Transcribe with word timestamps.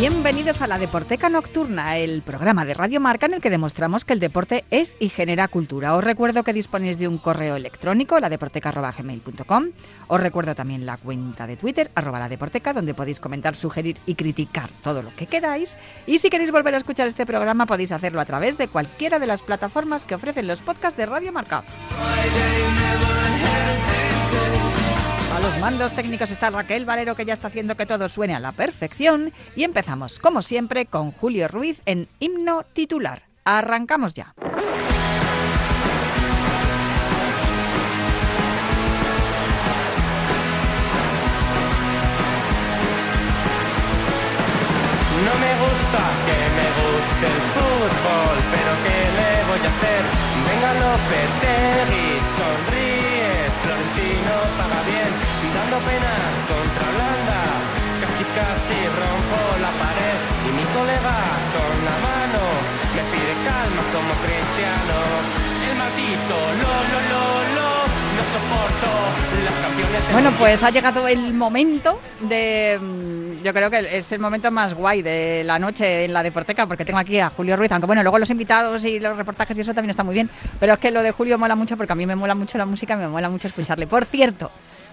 Bienvenidos 0.00 0.62
a 0.62 0.66
la 0.66 0.78
Deporteca 0.78 1.28
Nocturna, 1.28 1.98
el 1.98 2.22
programa 2.22 2.64
de 2.64 2.72
Radio 2.72 3.00
Marca 3.00 3.26
en 3.26 3.34
el 3.34 3.42
que 3.42 3.50
demostramos 3.50 4.06
que 4.06 4.14
el 4.14 4.18
deporte 4.18 4.64
es 4.70 4.96
y 4.98 5.10
genera 5.10 5.46
cultura. 5.46 5.94
Os 5.94 6.02
recuerdo 6.02 6.42
que 6.42 6.54
disponéis 6.54 6.98
de 6.98 7.06
un 7.06 7.18
correo 7.18 7.54
electrónico, 7.54 8.18
ladeporteca.gmail.com. 8.18 9.64
Os 10.08 10.20
recuerdo 10.22 10.54
también 10.54 10.86
la 10.86 10.96
cuenta 10.96 11.46
de 11.46 11.58
Twitter, 11.58 11.90
arroba 11.94 12.18
la 12.18 12.30
Deporteca, 12.30 12.72
donde 12.72 12.94
podéis 12.94 13.20
comentar, 13.20 13.54
sugerir 13.54 13.98
y 14.06 14.14
criticar 14.14 14.70
todo 14.82 15.02
lo 15.02 15.14
que 15.16 15.26
queráis. 15.26 15.76
Y 16.06 16.18
si 16.18 16.30
queréis 16.30 16.50
volver 16.50 16.72
a 16.72 16.78
escuchar 16.78 17.06
este 17.06 17.26
programa, 17.26 17.66
podéis 17.66 17.92
hacerlo 17.92 18.22
a 18.22 18.24
través 18.24 18.56
de 18.56 18.68
cualquiera 18.68 19.18
de 19.18 19.26
las 19.26 19.42
plataformas 19.42 20.06
que 20.06 20.14
ofrecen 20.14 20.46
los 20.46 20.60
podcasts 20.60 20.96
de 20.96 21.04
Radio 21.04 21.30
Marca. 21.30 21.62
Los 25.42 25.58
mandos 25.58 25.92
técnicos 25.92 26.30
está 26.30 26.50
Raquel 26.50 26.84
Valero, 26.84 27.16
que 27.16 27.24
ya 27.24 27.32
está 27.32 27.48
haciendo 27.48 27.74
que 27.76 27.86
todo 27.86 28.08
suene 28.08 28.34
a 28.34 28.40
la 28.40 28.52
perfección. 28.52 29.32
Y 29.56 29.64
empezamos, 29.64 30.18
como 30.18 30.42
siempre, 30.42 30.84
con 30.86 31.12
Julio 31.12 31.48
Ruiz 31.48 31.80
en 31.86 32.08
himno 32.18 32.64
titular. 32.74 33.22
Arrancamos 33.44 34.14
ya. 34.14 34.34
No 45.26 45.34
me 45.36 45.52
gusta 45.62 46.00
que 46.26 46.38
me 46.58 46.68
guste 46.80 47.26
el 47.26 47.42
fútbol, 47.54 48.36
pero 48.52 48.72
¿qué 48.84 48.98
le 49.18 49.32
voy 49.48 49.60
a 49.60 49.70
hacer? 49.72 50.02
Venga 50.48 50.70
Lopetegui, 50.80 52.08
sonríe, 52.36 53.32
Florentino 53.60 54.34
paga 54.56 54.80
bien, 54.88 55.12
dando 55.70 55.86
pena 55.86 56.14
contra 56.50 56.82
Holanda, 56.90 57.40
casi 58.02 58.24
casi 58.34 58.74
rompo 58.90 59.38
la 59.62 59.70
pared 59.78 60.18
y 60.46 60.50
mi 60.58 60.64
colega 60.74 61.16
con 61.54 61.74
la 61.86 61.96
mano 62.02 62.42
me 62.96 63.02
pide 63.12 63.34
calma 63.46 63.82
como 63.94 64.12
cristiano. 64.24 64.98
El 65.70 65.78
maldito 65.78 66.36
lo 66.58 66.72
lo 66.90 66.98
lo 67.10 67.22
lo, 67.54 67.70
no 67.86 68.22
soporto 68.34 68.90
las 69.44 69.54
canciones 69.54 70.06
de 70.06 70.12
Bueno, 70.12 70.30
pues 70.38 70.62
ha 70.64 70.70
llegado 70.70 71.06
el 71.06 71.34
momento 71.34 72.00
de. 72.20 72.78
mm, 72.80 73.42
Yo 73.44 73.52
creo 73.54 73.70
que 73.70 73.98
es 73.98 74.10
el 74.12 74.18
momento 74.18 74.50
más 74.50 74.74
guay 74.74 75.02
de 75.02 75.44
la 75.44 75.58
noche 75.58 76.04
en 76.04 76.12
la 76.12 76.22
Deporteca, 76.24 76.66
porque 76.66 76.84
tengo 76.84 76.98
aquí 76.98 77.20
a 77.20 77.30
Julio 77.30 77.56
Ruiz, 77.56 77.70
aunque 77.70 77.86
bueno, 77.86 78.02
luego 78.02 78.18
los 78.18 78.30
invitados 78.30 78.84
y 78.84 78.98
los 78.98 79.16
reportajes 79.16 79.56
y 79.56 79.60
eso 79.60 79.72
también 79.72 79.90
está 79.90 80.02
muy 80.02 80.14
bien, 80.14 80.28
pero 80.58 80.72
es 80.72 80.78
que 80.80 80.90
lo 80.90 81.02
de 81.02 81.12
Julio 81.12 81.38
mola 81.38 81.54
mucho 81.54 81.76
porque 81.76 81.92
a 81.92 81.96
mí 81.96 82.06
me 82.06 82.16
mola 82.16 82.34
mucho 82.34 82.58
la 82.58 82.66
música 82.66 82.94
y 82.94 82.96
me 82.96 83.08
mola 83.08 83.30
mucho 83.30 83.46
escucharle. 83.48 83.86
Por 83.86 84.04
cierto, 84.04 84.50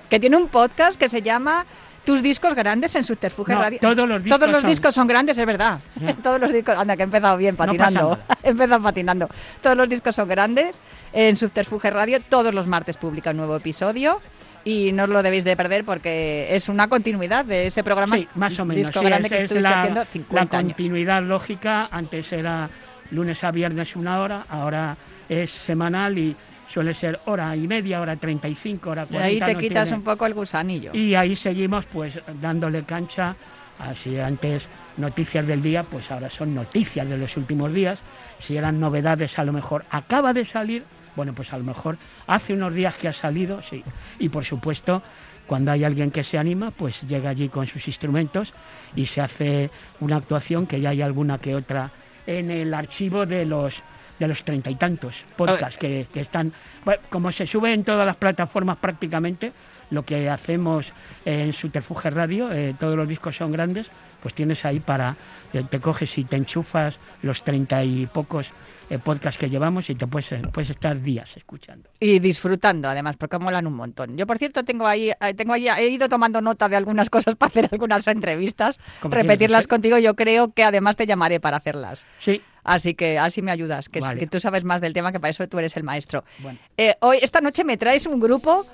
que 0.09 0.19
tiene 0.19 0.38
un 0.38 0.47
podcast 0.47 1.00
que 1.00 1.09
se 1.09 1.22
llama 1.22 1.66
Tus 2.06 2.22
discos 2.23 2.56
grandes 2.56 2.95
en 2.95 3.03
Subterfuge 3.03 3.53
No, 3.53 3.59
Radio. 3.62 3.79
todos 3.81 4.07
los 4.07 4.23
discos 4.23 4.40
Todos 4.40 4.51
los 4.51 4.62
son- 4.62 4.69
discos 4.69 4.95
son 4.95 5.07
grandes, 5.07 5.38
es 5.38 5.45
verdad. 5.45 5.79
Ya. 6.00 6.13
todos 6.23 6.40
los 6.40 6.53
discos. 6.53 6.78
Anda, 6.78 6.95
que 6.95 7.01
he 7.01 7.06
empezado 7.06 7.35
bien 7.38 7.56
patinando. 7.56 8.01
nada. 8.12 8.19
he 8.44 8.50
empezado 8.50 8.81
patinando. 8.81 9.28
Todos 9.62 9.75
los 9.75 9.90
discos 9.90 10.16
son 10.16 10.28
grandes 10.28 10.78
en 11.13 11.35
Subterfuge 11.35 11.90
Radio. 11.90 12.19
Todos 12.22 12.53
los 12.53 12.66
martes 12.67 12.96
publica 12.97 13.31
un 13.31 13.38
nuevo 13.38 13.56
episodio. 13.57 14.22
Y 14.63 14.91
no 14.91 15.03
os 15.03 15.09
lo 15.09 15.23
debéis 15.23 15.46
de 15.46 15.56
perder 15.56 15.85
porque 15.85 16.47
es 16.53 16.67
una 16.67 16.90
continuidad 16.90 17.46
de 17.46 17.67
ese 17.67 17.84
programa 17.85 18.16
Sí, 18.17 18.28
más 18.35 18.59
o 18.59 18.66
menos. 18.66 18.85
disco 18.88 19.00
sí, 19.00 19.06
grande 19.06 19.29
que 19.29 19.38
es 19.38 19.44
estuviste 19.44 19.69
la, 19.69 19.79
haciendo 19.81 20.00
la 20.01 20.06
50 20.07 20.57
años. 20.57 20.73
continuidad 20.73 21.23
lógica. 21.23 21.88
Antes 21.91 22.31
era 22.34 22.69
lunes 23.12 23.41
a 23.46 23.51
viernes 23.51 23.96
una 23.96 24.19
hora, 24.19 24.46
ahora 24.50 24.97
es 25.29 25.51
semanal 25.51 26.17
y 26.17 26.35
suele 26.78 26.94
ser 26.94 27.20
hora 27.26 27.56
y 27.56 27.68
media, 27.68 28.00
hora 28.00 28.16
35, 28.16 28.92
hora 28.92 29.04
Y 29.10 29.14
40. 29.14 29.26
ahí 29.26 29.40
te 29.40 29.54
no 29.56 29.60
quitas 29.60 29.84
tiene- 29.86 29.98
un 29.98 30.04
poco 30.04 30.28
el 30.28 30.36
gusanillo. 30.36 30.92
Y 30.94 31.16
ahí 31.16 31.36
seguimos 31.36 31.86
pues 31.86 32.20
dándole 32.40 32.84
cancha. 32.84 33.36
Así 33.80 34.20
antes 34.20 34.62
noticias 34.98 35.48
del 35.48 35.64
día, 35.64 35.82
pues 35.82 36.12
ahora 36.12 36.30
son 36.30 36.54
noticias 36.54 37.10
de 37.10 37.18
los 37.18 37.36
últimos 37.36 37.74
días. 37.74 37.98
Si 38.40 38.56
eran 38.58 38.80
novedades, 38.80 39.40
a 39.40 39.44
lo 39.44 39.54
mejor 39.54 39.86
acaba 39.90 40.34
de 40.34 40.46
salir. 40.46 40.84
Bueno, 41.16 41.34
pues 41.34 41.52
a 41.52 41.58
lo 41.58 41.64
mejor 41.64 41.98
hace 42.28 42.54
unos 42.54 42.76
días 42.76 42.94
que 42.94 43.08
ha 43.08 43.14
salido, 43.14 43.59
sí. 43.68 43.84
Y 44.20 44.30
por 44.30 44.46
supuesto, 44.46 45.02
cuando 45.48 45.72
hay 45.72 45.84
alguien 45.84 46.12
que 46.12 46.24
se 46.24 46.38
anima, 46.38 46.70
pues 46.70 47.02
llega 47.08 47.32
allí 47.32 47.50
con 47.50 47.66
sus 47.66 47.88
instrumentos 47.88 48.54
y 48.96 49.08
se 49.08 49.22
hace 49.22 49.72
una 50.00 50.18
actuación 50.18 50.68
que 50.68 50.80
ya 50.80 50.90
hay 50.92 51.02
alguna 51.02 51.40
que 51.40 51.56
otra 51.56 51.90
en 52.28 52.52
el 52.52 52.72
archivo 52.76 53.26
de 53.26 53.46
los 53.48 53.82
de 54.19 54.28
los 54.28 54.44
treinta 54.44 54.69
y 54.69 54.75
tantos 54.75 55.25
podcasts 55.35 55.78
que, 55.78 56.07
que 56.13 56.22
están, 56.22 56.51
bueno, 56.85 57.01
como 57.09 57.31
se 57.31 57.47
sube 57.47 57.73
en 57.73 57.83
todas 57.83 58.05
las 58.05 58.16
plataformas 58.16 58.78
prácticamente, 58.78 59.51
lo 59.89 60.03
que 60.03 60.29
hacemos 60.29 60.88
en 61.25 61.53
Subterfuge 61.53 62.09
Radio, 62.09 62.51
eh, 62.51 62.75
todos 62.78 62.97
los 62.97 63.07
discos 63.07 63.38
son 63.38 63.51
grandes, 63.51 63.88
pues 64.22 64.33
tienes 64.33 64.66
ahí 64.66 64.79
para, 64.79 65.16
te, 65.51 65.63
te 65.63 65.79
coges 65.79 66.17
y 66.17 66.25
te 66.25 66.35
enchufas 66.35 66.95
los 67.22 67.44
treinta 67.44 67.83
y 67.83 68.05
pocos 68.07 68.51
eh, 68.89 69.00
podcasts 69.00 69.38
que 69.38 69.50
llevamos 69.50 69.89
y 69.89 69.95
te 69.95 70.07
puedes, 70.07 70.31
eh, 70.31 70.41
puedes 70.53 70.69
estar 70.69 71.01
días 71.01 71.29
escuchando. 71.35 71.89
Y 71.99 72.19
disfrutando, 72.19 72.88
además, 72.88 73.17
porque 73.17 73.38
molan 73.38 73.67
un 73.67 73.73
montón. 73.73 74.16
Yo, 74.16 74.25
por 74.25 74.38
cierto, 74.38 74.63
tengo 74.63 74.88
ahí, 74.88 75.09
eh, 75.09 75.34
tengo 75.35 75.51
ahí, 75.51 75.67
he 75.67 75.89
ido 75.89 76.07
tomando 76.07 76.39
nota 76.39 76.69
de 76.69 76.78
algunas 76.78 77.09
cosas 77.09 77.35
para 77.35 77.49
hacer 77.49 77.69
algunas 77.69 78.07
entrevistas, 78.07 78.79
repetirlas 79.03 79.67
contigo. 79.67 79.97
Yo 79.97 80.16
creo 80.16 80.53
que 80.53 80.63
además 80.63 80.95
te 80.95 81.05
llamaré 81.05 81.41
para 81.41 81.57
hacerlas. 81.57 82.05
Sí, 82.22 82.41
Así 82.67 82.95
que 82.95 83.17
así 83.17 83.41
me 83.41 83.50
ayudas, 83.50 83.88
que, 83.88 84.01
Vale. 84.01 84.19
que 84.19 84.28
tú 84.28 84.41
sabes 84.41 84.66
más 84.66 84.81
del 84.81 84.91
tema, 84.91 85.13
que 85.13 85.22
para 85.22 85.29
eso 85.31 85.47
tú 85.47 85.57
eres 85.57 85.78
el 85.78 85.83
maestro. 85.83 86.25
Bueno. 86.39 86.59
Eh, 86.75 86.95
hoy, 87.00 87.17
esta 87.22 87.39
noche 87.39 87.63
me 87.63 87.78
traes 87.78 88.05
un 88.05 88.19
grupo 88.19 88.66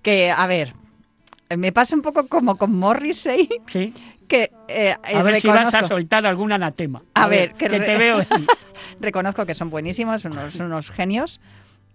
que, 0.00 0.30
a 0.30 0.46
ver, 0.46 0.72
me 1.54 1.70
pasa 1.70 1.94
un 1.94 2.00
poco 2.00 2.28
como 2.28 2.56
con 2.56 2.74
Morrissey, 2.74 3.46
sí. 3.66 3.92
que 4.26 4.50
eh, 4.68 4.96
A 5.02 5.20
eh, 5.20 5.22
ver 5.22 5.38
si 5.42 5.48
vas 5.48 5.74
a 5.74 5.86
soltar 5.86 6.24
algún 6.24 6.50
anatema. 6.50 7.02
A 7.12 7.26
ver, 7.28 7.52
que 7.52 7.68
que, 7.68 7.78
re- 7.78 7.84
te 7.84 7.98
veo. 7.98 8.24
reconozco 9.00 9.44
que 9.44 9.52
son 9.52 9.68
buenísimos, 9.68 10.24
unos, 10.24 10.54
unos 10.56 10.90
genios, 10.90 11.38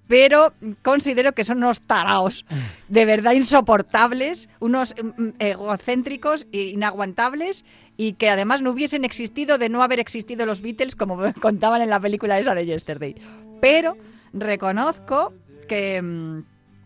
pero 0.07 0.53
considero 0.81 1.33
que 1.33 1.43
son 1.43 1.57
unos 1.57 1.81
taraos 1.81 2.45
de 2.87 3.05
verdad 3.05 3.33
insoportables, 3.33 4.49
unos 4.59 4.95
mm, 5.01 5.21
mm, 5.21 5.33
egocéntricos 5.39 6.47
e 6.51 6.69
inaguantables 6.69 7.65
y 7.97 8.13
que 8.13 8.29
además 8.29 8.61
no 8.61 8.71
hubiesen 8.71 9.03
existido 9.03 9.57
de 9.57 9.69
no 9.69 9.83
haber 9.83 9.99
existido 9.99 10.45
los 10.45 10.61
Beatles 10.61 10.95
como 10.95 11.17
contaban 11.41 11.81
en 11.81 11.89
la 11.89 11.99
película 11.99 12.39
esa 12.39 12.55
de 12.55 12.65
Yesterday. 12.65 13.15
Pero 13.59 13.97
reconozco 14.33 15.33
que, 15.67 16.01
mm, 16.01 16.43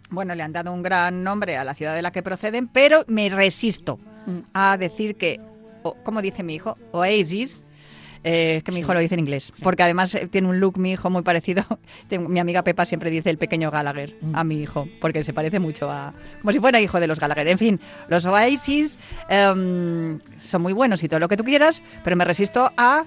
bueno, 0.10 0.36
le 0.36 0.44
han 0.44 0.54
dado 0.54 0.74
un 0.74 0.82
gran 0.82 1.24
nombre 1.24 1.58
a 1.58 1.64
la 1.64 1.76
ciudad 1.76 1.96
de 1.96 2.02
la 2.02 2.12
que 2.12 2.24
proceden, 2.24 2.68
pero 2.68 3.04
me 3.08 3.30
resisto 3.30 4.00
a 4.54 4.78
decir 4.78 5.16
que, 5.16 5.40
como 6.04 6.22
dice 6.22 6.44
mi 6.44 6.56
hijo, 6.56 6.78
Oasis, 6.92 7.64
eh, 8.24 8.58
es 8.58 8.64
que 8.64 8.72
mi 8.72 8.82
hijo 8.82 8.94
lo 8.94 9.00
dice 9.00 9.16
en 9.16 9.20
inglés, 9.20 9.52
porque 9.64 9.82
además 9.84 10.14
eh, 10.14 10.28
tiene 10.28 10.48
un 10.48 10.60
look 10.60 10.78
mi 10.78 10.92
hijo 10.92 11.10
muy 11.10 11.24
parecido. 11.24 11.66
Mi 12.10 12.40
amiga 12.40 12.64
Pepa 12.64 12.86
siempre 12.86 13.10
dice 13.10 13.30
el 13.30 13.38
pequeño 13.38 13.72
Gallagher 13.72 14.16
a 14.34 14.44
mi 14.44 14.62
hijo, 14.62 14.88
porque 15.00 15.24
se 15.24 15.34
parece 15.34 15.60
mucho 15.60 15.90
a. 15.90 16.14
como 16.42 16.52
si 16.52 16.60
fuera 16.60 16.80
hijo 16.80 17.00
de 17.00 17.08
los 17.08 17.20
Gallagher. 17.20 17.48
En 17.48 17.58
fin, 17.58 17.80
los 18.10 18.26
Oasis 18.26 18.98
em, 19.30 20.20
son 20.40 20.62
muy 20.62 20.74
buenos 20.74 21.04
y 21.04 21.08
todo 21.08 21.20
lo 21.20 21.30
que 21.30 21.38
tú 21.38 21.44
quieras, 21.44 21.82
pero 22.04 22.16
me 22.16 22.26
resisto 22.26 22.72
a 22.78 23.06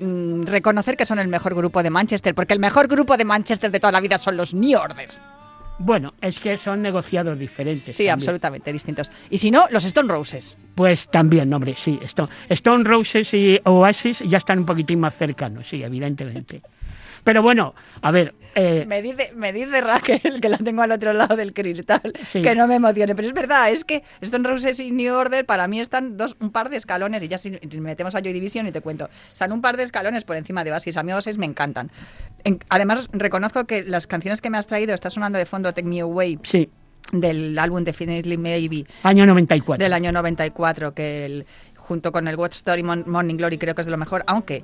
mm, 0.00 0.44
reconocer 0.44 0.96
que 0.96 1.06
son 1.06 1.18
el 1.18 1.28
mejor 1.28 1.54
grupo 1.54 1.82
de 1.82 1.90
Manchester, 1.90 2.34
porque 2.34 2.54
el 2.54 2.60
mejor 2.60 2.88
grupo 2.88 3.16
de 3.16 3.24
Manchester 3.24 3.70
de 3.70 3.78
toda 3.78 3.92
la 3.92 4.00
vida 4.00 4.18
son 4.18 4.36
los 4.36 4.54
New 4.54 4.78
Order. 4.78 5.35
Bueno, 5.78 6.14
es 6.20 6.38
que 6.38 6.56
son 6.56 6.80
negociados 6.82 7.38
diferentes. 7.38 7.96
Sí, 7.96 8.04
también. 8.04 8.14
absolutamente 8.14 8.72
distintos. 8.72 9.10
Y 9.30 9.38
si 9.38 9.50
no, 9.50 9.66
los 9.70 9.84
Stone 9.84 10.08
Roses. 10.08 10.56
Pues 10.74 11.08
también, 11.08 11.52
hombre, 11.52 11.74
sí. 11.76 11.98
Stone, 12.02 12.30
Stone 12.48 12.84
Roses 12.84 13.32
y 13.34 13.60
Oasis 13.64 14.20
ya 14.20 14.38
están 14.38 14.60
un 14.60 14.66
poquitín 14.66 15.00
más 15.00 15.14
cercanos, 15.16 15.68
sí, 15.68 15.82
evidentemente. 15.82 16.62
Pero 17.26 17.42
bueno, 17.42 17.74
a 18.02 18.12
ver, 18.12 18.36
eh, 18.54 18.84
Me 18.86 19.02
dice, 19.02 19.32
me 19.34 19.52
dice 19.52 19.80
Raquel, 19.80 20.38
que 20.40 20.48
la 20.48 20.58
tengo 20.58 20.82
al 20.82 20.92
otro 20.92 21.12
lado 21.12 21.34
del 21.34 21.52
cristal, 21.52 22.12
Sí. 22.24 22.40
que 22.40 22.54
no 22.54 22.68
me 22.68 22.76
emocione. 22.76 23.16
Pero 23.16 23.26
es 23.26 23.34
verdad, 23.34 23.68
es 23.72 23.84
que 23.84 24.04
Stone 24.20 24.48
Roses 24.48 24.78
y 24.78 24.92
New 24.92 25.12
Order 25.12 25.44
para 25.44 25.66
mí 25.66 25.80
están 25.80 26.16
dos, 26.16 26.36
un 26.38 26.52
par 26.52 26.70
de 26.70 26.76
escalones, 26.76 27.20
y 27.24 27.26
ya 27.28 27.36
si, 27.36 27.58
metemos 27.80 28.14
a 28.14 28.20
Joy 28.20 28.32
Division 28.32 28.68
y 28.68 28.70
te 28.70 28.80
cuento, 28.80 29.08
están 29.32 29.50
un 29.50 29.60
par 29.60 29.76
de 29.76 29.82
escalones 29.82 30.22
por 30.22 30.36
encima 30.36 30.62
de 30.62 30.70
Oasis. 30.70 30.96
A 30.96 31.02
mí 31.02 31.12
Oasis 31.12 31.36
me 31.36 31.46
encantan. 31.46 31.90
En- 32.44 32.60
además, 32.68 33.08
reconozco 33.12 33.64
que 33.66 33.82
las 33.82 34.06
canciones 34.06 34.40
que 34.40 34.48
me 34.48 34.58
has 34.58 34.68
traído, 34.68 34.94
está 34.94 35.10
sonando 35.10 35.36
de 35.36 35.46
fondo 35.46 35.74
Take 35.74 35.88
Me 35.88 35.98
Away, 36.02 36.38
sí, 36.44 36.70
del 37.12 37.58
álbum 37.58 37.82
Definitely 37.82 38.38
Maybe, 38.38 38.84
año 39.02 39.26
94. 39.26 39.82
del 39.82 39.92
año 39.92 40.12
94, 40.12 40.94
que 40.94 41.26
el- 41.26 41.46
junto 41.76 42.12
con 42.12 42.28
el 42.28 42.36
What 42.36 42.52
Story 42.52 42.84
Morning 42.84 43.34
Glory 43.36 43.58
creo 43.58 43.74
que 43.74 43.80
es 43.80 43.86
de 43.86 43.90
lo 43.90 43.98
mejor, 43.98 44.22
aunque 44.28 44.62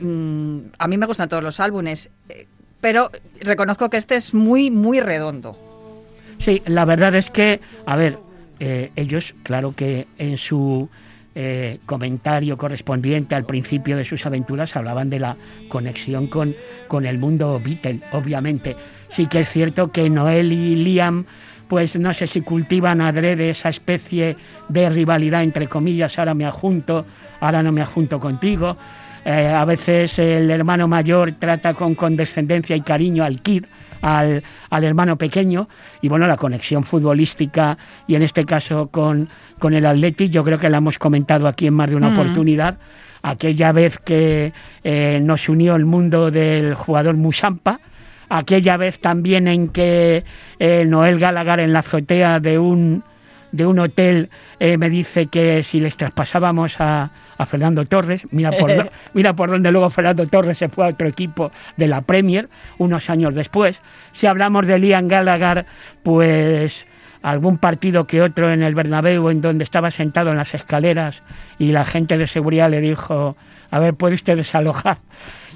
mm, 0.00 0.58
a 0.78 0.88
mí 0.88 0.96
me 0.96 1.06
gustan 1.06 1.28
todos 1.28 1.42
los 1.42 1.60
álbumes, 1.60 2.10
eh, 2.28 2.46
pero 2.80 3.10
reconozco 3.40 3.90
que 3.90 3.96
este 3.96 4.16
es 4.16 4.34
muy, 4.34 4.70
muy 4.70 5.00
redondo. 5.00 5.56
Sí, 6.38 6.62
la 6.66 6.84
verdad 6.84 7.14
es 7.14 7.30
que, 7.30 7.60
a 7.86 7.96
ver, 7.96 8.18
eh, 8.58 8.90
ellos, 8.96 9.34
claro 9.42 9.74
que 9.74 10.06
en 10.18 10.38
su 10.38 10.88
eh, 11.34 11.78
comentario 11.86 12.58
correspondiente 12.58 13.34
al 13.34 13.44
principio 13.44 13.96
de 13.96 14.04
sus 14.04 14.26
aventuras 14.26 14.74
hablaban 14.74 15.08
de 15.10 15.20
la 15.20 15.36
conexión 15.68 16.26
con, 16.26 16.54
con 16.88 17.06
el 17.06 17.18
mundo 17.18 17.60
Beatle, 17.62 18.00
obviamente. 18.12 18.76
Sí 19.10 19.26
que 19.26 19.40
es 19.40 19.48
cierto 19.48 19.92
que 19.92 20.10
Noel 20.10 20.52
y 20.52 20.74
Liam, 20.76 21.26
pues 21.68 21.94
no 21.94 22.12
sé 22.14 22.26
si 22.26 22.40
cultivan 22.40 23.00
adrede 23.00 23.50
esa 23.50 23.68
especie 23.68 24.36
de 24.68 24.88
rivalidad, 24.88 25.42
entre 25.42 25.68
comillas, 25.68 26.18
ahora 26.18 26.34
me 26.34 26.46
ajunto, 26.46 27.06
ahora 27.40 27.62
no 27.62 27.70
me 27.70 27.82
ajunto 27.82 28.18
contigo. 28.18 28.76
Eh, 29.24 29.46
a 29.48 29.64
veces 29.64 30.18
el 30.18 30.50
hermano 30.50 30.88
mayor 30.88 31.32
trata 31.32 31.74
con 31.74 31.94
condescendencia 31.94 32.74
y 32.76 32.80
cariño 32.80 33.24
al 33.24 33.40
kid, 33.40 33.64
al, 34.02 34.42
al 34.70 34.84
hermano 34.84 35.16
pequeño, 35.16 35.68
y 36.00 36.08
bueno, 36.08 36.26
la 36.26 36.36
conexión 36.36 36.84
futbolística 36.84 37.76
y 38.06 38.14
en 38.14 38.22
este 38.22 38.46
caso 38.46 38.88
con, 38.88 39.28
con 39.58 39.74
el 39.74 39.84
Athletic, 39.84 40.30
yo 40.30 40.42
creo 40.42 40.58
que 40.58 40.70
la 40.70 40.78
hemos 40.78 40.98
comentado 40.98 41.46
aquí 41.46 41.66
en 41.66 41.74
más 41.74 41.90
de 41.90 41.96
una 41.96 42.08
Mm. 42.10 42.18
oportunidad. 42.18 42.78
Aquella 43.22 43.72
vez 43.72 43.98
que 43.98 44.54
eh, 44.82 45.20
nos 45.22 45.48
unió 45.50 45.76
el 45.76 45.84
mundo 45.84 46.30
del 46.30 46.74
jugador 46.74 47.16
Musampa, 47.16 47.80
aquella 48.30 48.78
vez 48.78 48.98
también 49.00 49.46
en 49.48 49.68
que 49.68 50.24
eh, 50.58 50.84
Noel 50.86 51.18
Gallagher 51.18 51.60
en 51.60 51.74
la 51.74 51.80
azotea 51.80 52.40
de 52.40 52.58
un, 52.58 53.04
de 53.52 53.66
un 53.66 53.78
hotel 53.80 54.30
eh, 54.58 54.78
me 54.78 54.88
dice 54.88 55.26
que 55.26 55.62
si 55.62 55.80
les 55.80 55.96
traspasábamos 55.96 56.76
a, 56.78 57.10
a 57.40 57.46
Fernando 57.46 57.84
Torres, 57.84 58.22
mira 58.30 58.50
por, 58.52 58.74
do- 58.74 58.90
mira 59.14 59.34
por 59.34 59.50
donde 59.50 59.70
luego 59.72 59.88
Fernando 59.90 60.26
Torres 60.26 60.58
se 60.58 60.68
fue 60.68 60.84
a 60.84 60.88
otro 60.88 61.08
equipo 61.08 61.50
de 61.76 61.86
la 61.88 62.02
Premier 62.02 62.48
unos 62.78 63.08
años 63.10 63.34
después. 63.34 63.80
Si 64.12 64.26
hablamos 64.26 64.66
de 64.66 64.78
Liam 64.78 65.08
Gallagher, 65.08 65.64
pues 66.02 66.86
algún 67.22 67.58
partido 67.58 68.06
que 68.06 68.22
otro 68.22 68.50
en 68.52 68.62
el 68.62 68.74
Bernabéu 68.74 69.28
en 69.30 69.40
donde 69.42 69.64
estaba 69.64 69.90
sentado 69.90 70.30
en 70.30 70.36
las 70.36 70.54
escaleras 70.54 71.22
y 71.58 71.72
la 71.72 71.84
gente 71.84 72.16
de 72.18 72.26
seguridad 72.26 72.70
le 72.70 72.80
dijo, 72.80 73.36
a 73.70 73.78
ver, 73.78 73.94
¿puede 73.94 74.14
usted 74.14 74.36
desalojar? 74.36 74.98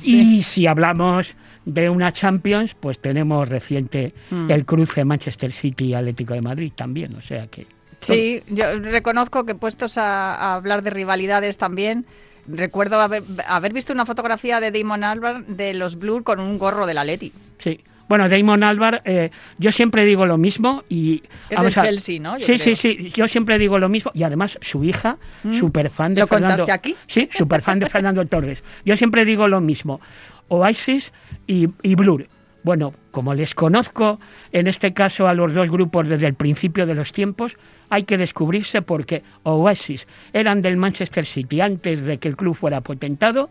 Y 0.02 0.42
si 0.42 0.66
hablamos 0.66 1.34
de 1.64 1.88
una 1.88 2.12
Champions, 2.12 2.74
pues 2.78 2.98
tenemos 2.98 3.48
reciente 3.48 4.12
Mm. 4.30 4.50
el 4.50 4.64
cruce 4.66 5.04
Manchester 5.04 5.52
City 5.52 5.86
y 5.86 5.94
Atlético 5.94 6.34
de 6.34 6.42
Madrid 6.42 6.72
también, 6.76 7.14
o 7.16 7.22
sea 7.22 7.46
que... 7.46 7.66
Sí, 8.06 8.42
yo 8.48 8.64
reconozco 8.80 9.44
que 9.46 9.54
puestos 9.54 9.98
a, 9.98 10.34
a 10.34 10.54
hablar 10.54 10.82
de 10.82 10.90
rivalidades 10.90 11.56
también, 11.56 12.04
recuerdo 12.46 13.00
haber, 13.00 13.22
haber 13.46 13.72
visto 13.72 13.92
una 13.92 14.04
fotografía 14.06 14.60
de 14.60 14.70
Damon 14.70 15.04
Albarn 15.04 15.56
de 15.56 15.74
los 15.74 15.98
Blur 15.98 16.24
con 16.24 16.40
un 16.40 16.58
gorro 16.58 16.86
del 16.86 16.98
Atleti. 16.98 17.32
Sí. 17.58 17.80
Bueno, 18.06 18.28
Damon 18.28 18.62
Albar, 18.62 19.00
eh, 19.06 19.30
yo 19.56 19.72
siempre 19.72 20.04
digo 20.04 20.26
lo 20.26 20.36
mismo 20.36 20.84
y... 20.90 21.22
Es 21.48 21.58
del 21.58 21.68
a- 21.68 21.82
Chelsea, 21.82 22.20
¿no? 22.20 22.36
Yo 22.36 22.44
sí, 22.46 22.58
creo. 22.58 22.76
sí, 22.76 22.96
sí, 22.98 23.10
yo 23.14 23.26
siempre 23.28 23.56
digo 23.58 23.78
lo 23.78 23.88
mismo 23.88 24.10
y 24.14 24.24
además 24.24 24.58
su 24.60 24.84
hija, 24.84 25.16
Mm. 25.42 25.54
súper 25.58 25.88
fan 25.88 26.14
de 26.14 26.20
¿Lo 26.20 26.26
Fernando... 26.26 26.64
contaste 26.66 26.72
aquí? 26.72 26.96
Sí, 27.08 27.30
súper 27.34 27.62
fan 27.62 27.78
de 27.78 27.86
Fernando 27.88 28.22
Torres. 28.26 28.62
Yo 28.84 28.94
siempre 28.98 29.24
digo 29.24 29.48
lo 29.48 29.62
mismo, 29.62 30.02
Oasis 30.48 31.12
y, 31.46 31.68
y 31.82 31.94
Blur. 31.94 32.28
Bueno, 32.62 32.92
como 33.10 33.32
les 33.34 33.54
conozco 33.54 34.20
en 34.52 34.66
este 34.66 34.92
caso 34.92 35.26
a 35.26 35.32
los 35.34 35.54
dos 35.54 35.70
grupos 35.70 36.06
desde 36.06 36.26
el 36.26 36.34
principio 36.34 36.84
de 36.86 36.94
los 36.94 37.12
tiempos, 37.12 37.56
hay 37.90 38.04
que 38.04 38.16
descubrirse 38.16 38.82
porque 38.82 39.22
Oasis 39.42 40.06
eran 40.32 40.62
del 40.62 40.76
Manchester 40.76 41.26
City 41.26 41.60
antes 41.60 42.02
de 42.02 42.18
que 42.18 42.28
el 42.28 42.36
club 42.36 42.54
fuera 42.54 42.80
potentado 42.80 43.50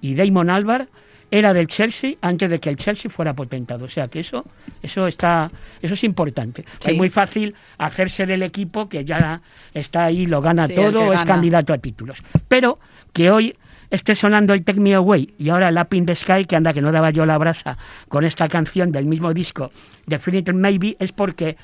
y 0.00 0.14
Damon 0.14 0.50
Albar 0.50 0.88
era 1.30 1.54
del 1.54 1.66
Chelsea 1.66 2.16
antes 2.20 2.50
de 2.50 2.58
que 2.60 2.68
el 2.68 2.76
Chelsea 2.76 3.10
fuera 3.10 3.32
potentado. 3.32 3.86
O 3.86 3.88
sea 3.88 4.08
que 4.08 4.20
eso, 4.20 4.44
eso 4.82 5.06
está, 5.06 5.50
eso 5.80 5.94
es 5.94 6.04
importante. 6.04 6.64
Sí. 6.78 6.90
Es 6.90 6.96
muy 6.96 7.08
fácil 7.08 7.54
hacerse 7.78 8.26
del 8.26 8.42
equipo 8.42 8.88
que 8.88 9.04
ya 9.04 9.40
está 9.72 10.04
ahí, 10.04 10.26
lo 10.26 10.42
gana 10.42 10.66
Sí, 10.66 10.74
todo, 10.74 10.98
que 11.00 11.04
es 11.06 11.10
gana. 11.12 11.24
candidato 11.24 11.72
a 11.72 11.78
títulos. 11.78 12.18
Pero 12.48 12.78
que 13.14 13.30
hoy 13.30 13.56
esté 13.90 14.14
sonando 14.14 14.52
el 14.52 14.62
Take 14.62 14.80
Me 14.80 14.94
Away 14.94 15.32
y 15.38 15.48
ahora 15.48 15.70
el 15.70 15.78
Up 15.78 15.94
in 15.94 16.04
the 16.04 16.16
Sky, 16.16 16.44
que 16.44 16.54
anda 16.56 16.74
que 16.74 16.82
no 16.82 16.92
daba 16.92 17.10
yo 17.10 17.24
la 17.24 17.38
brasa 17.38 17.78
con 18.08 18.24
esta 18.24 18.48
canción 18.48 18.92
del 18.92 19.06
mismo 19.06 19.32
disco, 19.32 19.70
Definitive 20.06 20.56
Maybe, 20.58 20.96
es 20.98 21.12
porque 21.12 21.56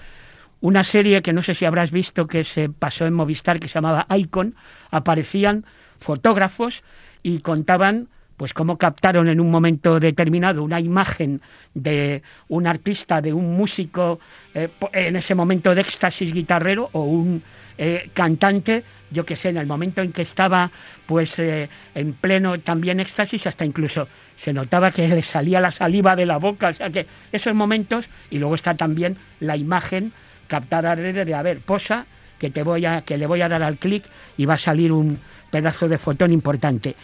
una 0.60 0.84
serie 0.84 1.22
que 1.22 1.32
no 1.32 1.43
sé 1.43 1.55
si 1.55 1.64
habrás 1.64 1.90
visto 1.90 2.26
que 2.26 2.44
se 2.44 2.69
pasó 2.69 3.06
en 3.06 3.14
Movistar 3.14 3.60
que 3.60 3.69
se 3.69 3.75
llamaba 3.75 4.06
Icon, 4.14 4.55
aparecían 4.90 5.64
fotógrafos 5.99 6.82
y 7.22 7.40
contaban 7.40 8.08
pues 8.38 8.55
cómo 8.55 8.78
captaron 8.78 9.28
en 9.28 9.40
un 9.40 9.50
momento 9.50 9.99
determinado 9.99 10.62
una 10.62 10.81
imagen 10.81 11.40
de 11.75 12.22
un 12.49 12.69
artista, 12.69 13.20
de 13.20 13.32
un 13.32 13.56
músico 13.56 14.20
eh, 14.55 14.69
en 14.93 15.16
ese 15.16 15.34
momento 15.34 15.75
de 15.75 15.81
éxtasis 15.81 16.32
guitarrero 16.32 16.88
o 16.93 17.02
un 17.02 17.43
eh, 17.76 18.11
cantante, 18.14 18.84
yo 19.11 19.26
que 19.26 19.34
sé, 19.34 19.49
en 19.49 19.56
el 19.56 19.66
momento 19.66 20.02
en 20.02 20.12
que 20.12 20.22
estaba 20.22 20.70
pues 21.06 21.38
eh, 21.40 21.69
en 21.96 22.12
pleno 22.12 22.61
también 22.61 23.00
éxtasis, 23.00 23.49
hasta 23.49 23.64
incluso 23.64 24.06
se 24.37 24.52
notaba 24.52 24.93
que 24.93 25.08
le 25.08 25.22
salía 25.22 25.61
la 25.61 25.72
saliva 25.72 26.14
de 26.14 26.26
la 26.26 26.38
boca, 26.38 26.69
o 26.69 26.75
sea 26.75 26.90
que 26.90 27.06
esos 27.32 27.54
momentos, 27.54 28.08
y 28.31 28.38
luego 28.38 28.54
está 28.54 28.75
también 28.75 29.16
la 29.40 29.56
imagen 29.56 30.12
captada 30.48 30.96
de, 30.96 31.12
de 31.12 31.34
a 31.34 31.42
ver, 31.42 31.60
posa, 31.60 32.06
que 32.38 32.50
te 32.50 32.62
voy 32.62 32.84
a, 32.86 33.02
que 33.02 33.16
le 33.16 33.26
voy 33.26 33.42
a 33.42 33.48
dar 33.48 33.62
al 33.62 33.78
clic 33.78 34.04
y 34.36 34.46
va 34.46 34.54
a 34.54 34.58
salir 34.58 34.92
un 34.92 35.18
pedazo 35.50 35.88
de 35.88 35.98
fotón 35.98 36.32
importante. 36.32 36.96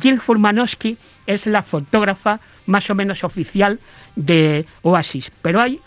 Jill 0.00 0.20
Furmanowski 0.20 0.98
es 1.26 1.46
la 1.46 1.62
fotógrafa 1.62 2.40
más 2.66 2.88
o 2.90 2.94
menos 2.94 3.24
oficial 3.24 3.80
de 4.16 4.66
Oasis, 4.82 5.30
pero 5.42 5.60
hay 5.60 5.80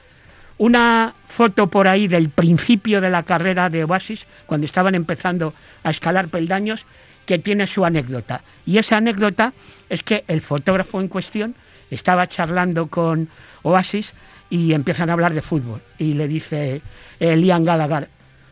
una 0.58 1.14
foto 1.28 1.68
por 1.68 1.88
ahí 1.88 2.08
del 2.08 2.30
principio 2.30 3.02
de 3.02 3.10
la 3.10 3.24
carrera 3.24 3.70
de 3.70 3.84
Oasis, 3.84 4.26
cuando 4.46 4.66
estaban 4.66 4.96
empezando 4.96 5.54
a 5.84 5.92
escalar 5.92 6.28
peldaños, 6.28 6.86
que 7.26 7.40
tiene 7.40 7.68
su 7.68 7.86
anécdota. 7.86 8.42
Y 8.66 8.78
esa 8.78 8.98
anécdota 8.98 9.54
es 9.90 10.04
que 10.04 10.24
el 10.28 10.42
fotógrafo 10.42 11.00
en 11.00 11.08
cuestión 11.08 11.56
estaba 11.90 12.28
charlando 12.28 12.88
con 12.88 13.30
Oasis 13.64 14.14
y 14.52 14.74
empiezan 14.74 15.10
a 15.10 15.14
hablar 15.14 15.34
de 15.34 15.42
fútbol. 15.42 15.82
Y 15.98 16.14
le 16.14 16.28
dice 16.28 16.82
eh, 17.20 17.36
Liam 17.38 17.64
Gallagher, 17.64 18.10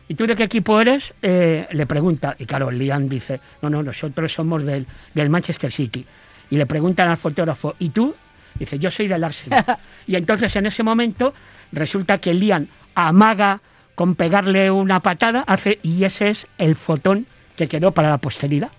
¿y 0.08 0.14
tú 0.14 0.26
de 0.26 0.34
qué 0.34 0.44
equipo 0.44 0.80
eres? 0.80 1.12
Eh, 1.20 1.68
le 1.70 1.86
pregunta. 1.86 2.34
Y 2.38 2.46
claro, 2.46 2.70
Liam 2.70 3.08
dice, 3.08 3.38
no, 3.62 3.70
no, 3.70 3.82
nosotros 3.82 4.32
somos 4.32 4.64
del, 4.64 4.86
del 5.14 5.28
Manchester 5.28 5.70
City. 5.70 6.04
Y 6.50 6.56
le 6.56 6.66
preguntan 6.66 7.08
al 7.08 7.18
fotógrafo, 7.18 7.76
¿y 7.78 7.90
tú? 7.90 8.14
Dice, 8.58 8.78
yo 8.78 8.90
soy 8.90 9.08
del 9.08 9.22
Arsenal. 9.22 9.64
y 10.06 10.16
entonces 10.16 10.56
en 10.56 10.66
ese 10.66 10.82
momento 10.82 11.34
resulta 11.70 12.18
que 12.18 12.32
Liam 12.32 12.66
amaga 12.94 13.60
con 13.94 14.14
pegarle 14.14 14.70
una 14.70 15.00
patada 15.00 15.44
hace, 15.46 15.78
y 15.82 16.04
ese 16.04 16.30
es 16.30 16.46
el 16.56 16.76
fotón 16.76 17.26
que 17.56 17.68
quedó 17.68 17.92
para 17.92 18.08
la 18.08 18.16
posteridad. 18.16 18.70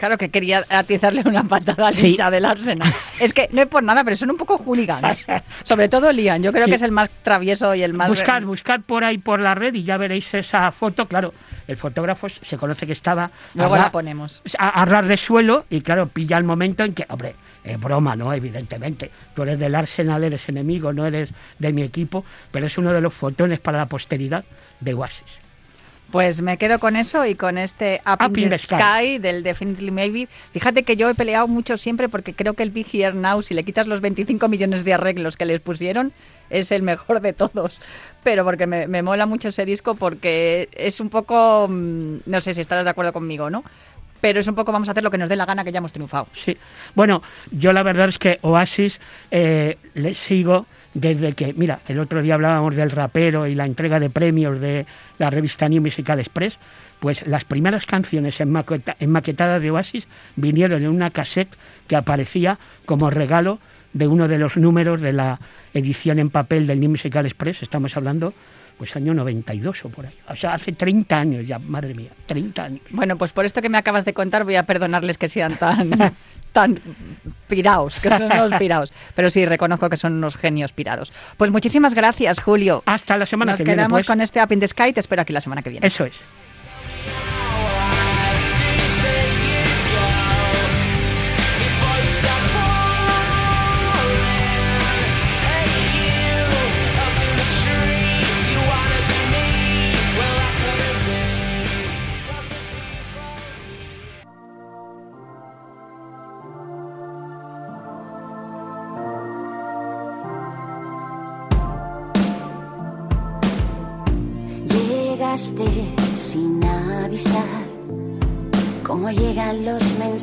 Claro 0.00 0.18
que 0.18 0.30
quería 0.30 0.64
atizarle 0.70 1.22
una 1.26 1.44
patada 1.44 1.88
al 1.88 1.94
Sí. 1.94 2.08
hincha 2.08 2.30
del 2.30 2.44
Arsenal. 2.46 2.92
Es 3.20 3.32
que 3.34 3.48
no 3.52 3.60
es 3.62 3.68
por 3.68 3.82
nada, 3.82 4.02
pero 4.02 4.16
son 4.16 4.30
un 4.30 4.36
poco 4.38 4.56
hooligans. 4.58 5.26
Sobre 5.62 5.88
todo 5.88 6.10
Liam, 6.12 6.42
yo 6.42 6.52
creo 6.52 6.64
Sí. 6.64 6.70
que 6.70 6.76
es 6.76 6.82
el 6.82 6.90
más 6.90 7.10
travieso 7.22 7.74
y 7.74 7.82
el 7.82 7.92
más... 7.92 8.08
Buscad, 8.08 8.42
buscad 8.42 8.80
por 8.80 9.04
ahí 9.04 9.18
por 9.18 9.40
la 9.40 9.54
red 9.54 9.74
y 9.74 9.84
ya 9.84 9.98
veréis 9.98 10.32
esa 10.34 10.72
foto. 10.72 11.06
Claro, 11.06 11.34
el 11.68 11.76
fotógrafo 11.76 12.28
se 12.30 12.56
conoce 12.56 12.86
que 12.86 12.92
estaba 12.94 13.30
Luego 13.54 13.74
a, 13.74 13.78
la 13.78 13.92
ponemos. 13.92 14.42
a, 14.58 14.80
a 14.80 14.84
ras 14.86 15.06
de 15.06 15.16
suelo 15.18 15.66
y 15.68 15.82
claro, 15.82 16.06
pilla 16.08 16.38
el 16.38 16.44
momento 16.44 16.82
en 16.82 16.94
que, 16.94 17.04
hombre, 17.10 17.36
es 17.62 17.78
broma, 17.78 18.16
¿no? 18.16 18.32
Evidentemente. 18.32 19.10
Tú 19.34 19.42
eres 19.42 19.58
del 19.58 19.74
Arsenal, 19.74 20.24
eres 20.24 20.48
enemigo, 20.48 20.94
no 20.94 21.06
eres 21.06 21.28
de 21.58 21.72
mi 21.74 21.82
equipo, 21.82 22.24
pero 22.50 22.66
es 22.66 22.78
uno 22.78 22.90
de 22.92 23.02
los 23.02 23.12
fotones 23.12 23.60
para 23.60 23.76
la 23.76 23.86
posteridad 23.86 24.44
de 24.80 24.94
Oasis. 24.94 25.26
Pues 26.10 26.42
me 26.42 26.58
quedo 26.58 26.78
con 26.80 26.96
eso 26.96 27.24
y 27.24 27.34
con 27.34 27.56
este 27.56 28.00
Up, 28.06 28.36
in 28.36 28.48
the, 28.48 28.58
Sky. 28.58 29.18
del 29.18 29.42
Definitely 29.42 29.90
Maybe. 29.90 30.28
Fíjate 30.52 30.82
que 30.82 30.96
yo 30.96 31.08
he 31.08 31.14
peleado 31.14 31.46
mucho 31.46 31.76
siempre 31.76 32.08
porque 32.08 32.34
creo 32.34 32.54
que 32.54 32.62
el 32.62 32.70
Big 32.70 32.86
Here 32.92 33.14
Now, 33.14 33.42
si 33.42 33.54
le 33.54 33.64
quitas 33.64 33.86
los 33.86 34.00
25 34.00 34.48
millones 34.48 34.84
de 34.84 34.94
arreglos 34.94 35.36
que 35.36 35.44
les 35.44 35.60
pusieron, 35.60 36.12
es 36.48 36.72
el 36.72 36.82
mejor 36.82 37.20
de 37.20 37.32
todos. 37.32 37.80
Pero 38.24 38.44
porque 38.44 38.66
me, 38.66 38.86
me 38.88 39.02
mola 39.02 39.26
mucho 39.26 39.48
ese 39.48 39.64
disco 39.64 39.94
porque 39.94 40.68
es 40.72 41.00
un 41.00 41.10
poco, 41.10 41.68
mm, 41.68 42.16
no 42.26 42.40
sé 42.40 42.54
si 42.54 42.60
estarás 42.60 42.84
de 42.84 42.90
acuerdo 42.90 43.12
conmigo, 43.12 43.48
¿no? 43.48 43.62
Pero 44.20 44.40
es 44.40 44.48
un 44.48 44.54
poco 44.54 44.72
vamos 44.72 44.88
a 44.88 44.92
hacer 44.92 45.02
lo 45.02 45.10
que 45.10 45.18
nos 45.18 45.28
dé 45.28 45.36
la 45.36 45.46
gana 45.46 45.64
que 45.64 45.72
ya 45.72 45.78
hemos 45.78 45.92
triunfado. 45.92 46.26
Sí. 46.34 46.56
Bueno, 46.94 47.22
yo 47.50 47.72
la 47.72 47.82
verdad 47.82 48.08
es 48.08 48.18
que 48.18 48.38
Oasis 48.42 49.00
eh, 49.30 49.78
le 49.94 50.14
sigo 50.14 50.66
desde 50.94 51.34
que, 51.34 51.52
mira, 51.54 51.80
el 51.86 52.00
otro 52.00 52.22
día 52.22 52.34
hablábamos 52.34 52.74
del 52.74 52.90
rapero 52.90 53.46
y 53.46 53.54
la 53.54 53.66
entrega 53.66 54.00
de 54.00 54.10
premios 54.10 54.60
de 54.60 54.86
la 55.18 55.30
revista 55.30 55.68
New 55.68 55.82
Musical 55.82 56.18
Express, 56.18 56.58
pues 56.98 57.26
las 57.26 57.44
primeras 57.44 57.86
canciones 57.86 58.40
en, 58.40 58.50
maqueta, 58.50 58.96
en 58.98 59.10
maquetada 59.10 59.60
de 59.60 59.70
Oasis 59.70 60.06
vinieron 60.36 60.82
en 60.82 60.88
una 60.88 61.10
cassette 61.10 61.56
que 61.86 61.96
aparecía 61.96 62.58
como 62.86 63.10
regalo 63.10 63.58
de 63.92 64.06
uno 64.06 64.28
de 64.28 64.38
los 64.38 64.56
números 64.56 65.00
de 65.00 65.12
la 65.12 65.40
edición 65.74 66.18
en 66.18 66.30
papel 66.30 66.66
del 66.66 66.80
New 66.80 66.90
Musical 66.90 67.26
Express, 67.26 67.62
estamos 67.62 67.96
hablando 67.96 68.34
pues 68.80 68.96
año 68.96 69.12
92 69.12 69.84
o 69.84 69.88
por 69.90 70.06
ahí. 70.06 70.14
O 70.30 70.34
sea, 70.34 70.54
hace 70.54 70.72
30 70.72 71.14
años 71.14 71.46
ya, 71.46 71.58
madre 71.58 71.92
mía, 71.92 72.08
30 72.24 72.62
años. 72.62 72.80
Bueno, 72.88 73.18
pues 73.18 73.30
por 73.30 73.44
esto 73.44 73.60
que 73.60 73.68
me 73.68 73.76
acabas 73.76 74.06
de 74.06 74.14
contar 74.14 74.44
voy 74.44 74.56
a 74.56 74.62
perdonarles 74.62 75.18
que 75.18 75.28
sean 75.28 75.58
tan, 75.58 75.90
tan 76.52 76.80
piraos, 77.46 78.00
que 78.00 78.08
son 78.08 78.22
unos 78.22 78.54
piraos. 78.54 78.90
Pero 79.14 79.28
sí, 79.28 79.44
reconozco 79.44 79.90
que 79.90 79.98
son 79.98 80.14
unos 80.14 80.34
genios 80.34 80.72
pirados. 80.72 81.12
Pues 81.36 81.50
muchísimas 81.50 81.92
gracias, 81.92 82.40
Julio. 82.40 82.82
Hasta 82.86 83.18
la 83.18 83.26
semana 83.26 83.52
Nos 83.52 83.58
que 83.58 83.64
viene. 83.64 83.76
quedamos 83.76 83.98
pues. 83.98 84.06
con 84.06 84.22
este 84.22 84.42
Up 84.42 84.50
in 84.50 84.60
the 84.60 84.68
Sky. 84.68 84.94
Te 84.94 85.00
espero 85.00 85.20
aquí 85.20 85.34
la 85.34 85.42
semana 85.42 85.60
que 85.60 85.68
viene. 85.68 85.86
Eso 85.86 86.06
es. 86.06 86.14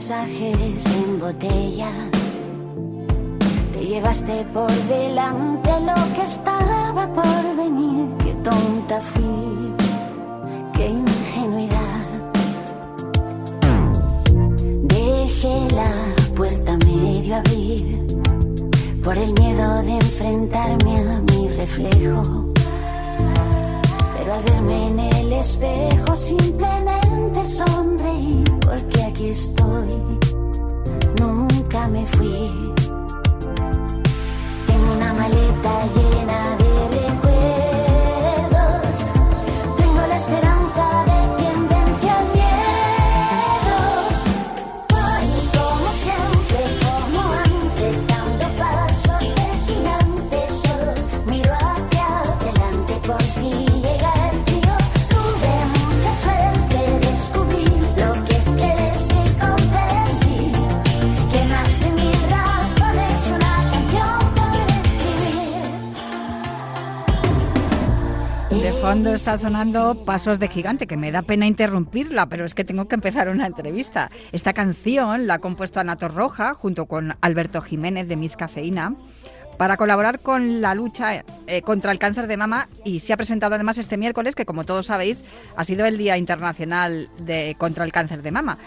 Mensajes 0.09 0.85
en 0.85 1.19
botella. 1.19 1.91
Te 3.73 3.85
llevaste 3.85 4.45
por 4.53 4.71
delante 4.71 5.69
lo 5.81 6.15
que 6.15 6.21
estaba 6.23 7.13
por 7.13 7.55
venir. 7.57 8.07
Qué 8.23 8.33
tonta 8.35 9.01
fui, 9.01 9.73
qué 10.73 10.87
ingenuidad. 10.87 12.07
Dejé 14.83 15.75
la 15.75 15.91
puerta 16.37 16.77
medio 16.85 17.35
abrir 17.35 18.07
por 19.03 19.17
el 19.17 19.33
miedo 19.33 19.83
de 19.83 19.95
enfrentarme 19.95 20.99
a 20.99 21.19
mi 21.19 21.49
reflejo. 21.49 22.56
Pero 24.27 24.39
al 24.39 24.43
verme 24.43 24.87
en 24.87 24.99
el 24.99 25.31
espejo 25.31 26.13
simplemente 26.13 27.45
sonreí 27.45 28.43
porque 28.59 29.03
aquí 29.03 29.29
estoy, 29.29 29.87
nunca 31.17 31.87
me 31.87 32.05
fui. 32.07 32.73
Tengo 34.67 34.91
una 34.97 35.13
maleta 35.13 35.87
llena 35.95 36.57
de 36.57 36.66
fondo 68.97 69.13
está 69.13 69.37
sonando 69.37 70.05
Pasos 70.05 70.39
de 70.39 70.47
Gigante, 70.47 70.87
que 70.87 70.97
me 70.97 71.11
da 71.11 71.21
pena 71.21 71.45
interrumpirla, 71.45 72.25
pero 72.25 72.45
es 72.45 72.55
que 72.55 72.63
tengo 72.63 72.87
que 72.87 72.95
empezar 72.95 73.29
una 73.29 73.45
entrevista. 73.45 74.09
Esta 74.31 74.53
canción 74.53 75.27
la 75.27 75.35
ha 75.35 75.39
compuesto 75.39 75.79
Ana 75.79 75.97
Torroja 75.97 76.55
junto 76.55 76.87
con 76.87 77.15
Alberto 77.21 77.61
Jiménez 77.61 78.07
de 78.07 78.15
Miss 78.15 78.35
Cafeína 78.35 78.95
para 79.59 79.77
colaborar 79.77 80.19
con 80.19 80.61
la 80.61 80.73
lucha 80.73 81.23
eh, 81.45 81.61
contra 81.61 81.91
el 81.91 81.99
cáncer 81.99 82.25
de 82.25 82.37
mama 82.37 82.69
y 82.83 83.01
se 83.01 83.13
ha 83.13 83.17
presentado 83.17 83.53
además 83.53 83.77
este 83.77 83.97
miércoles, 83.97 84.33
que 84.33 84.45
como 84.45 84.63
todos 84.63 84.87
sabéis 84.87 85.23
ha 85.55 85.63
sido 85.63 85.85
el 85.85 85.99
Día 85.99 86.17
Internacional 86.17 87.07
de, 87.19 87.55
contra 87.59 87.85
el 87.85 87.91
Cáncer 87.91 88.23
de 88.23 88.31
Mama. 88.31 88.57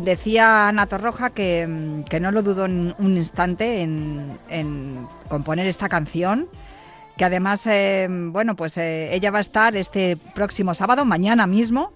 Decía 0.00 0.66
Ana 0.66 0.88
Torroja 0.88 1.30
que, 1.30 2.02
que 2.10 2.18
no 2.18 2.32
lo 2.32 2.42
dudó 2.42 2.64
en 2.64 2.92
un 2.98 3.16
instante 3.16 3.82
en, 3.82 4.32
en 4.48 5.06
componer 5.28 5.68
esta 5.68 5.88
canción 5.88 6.48
que 7.16 7.24
además, 7.24 7.66
eh, 7.66 8.08
bueno, 8.10 8.56
pues 8.56 8.76
eh, 8.76 9.14
ella 9.14 9.30
va 9.30 9.38
a 9.38 9.42
estar 9.42 9.76
este 9.76 10.16
próximo 10.34 10.74
sábado, 10.74 11.04
mañana 11.04 11.46
mismo, 11.46 11.92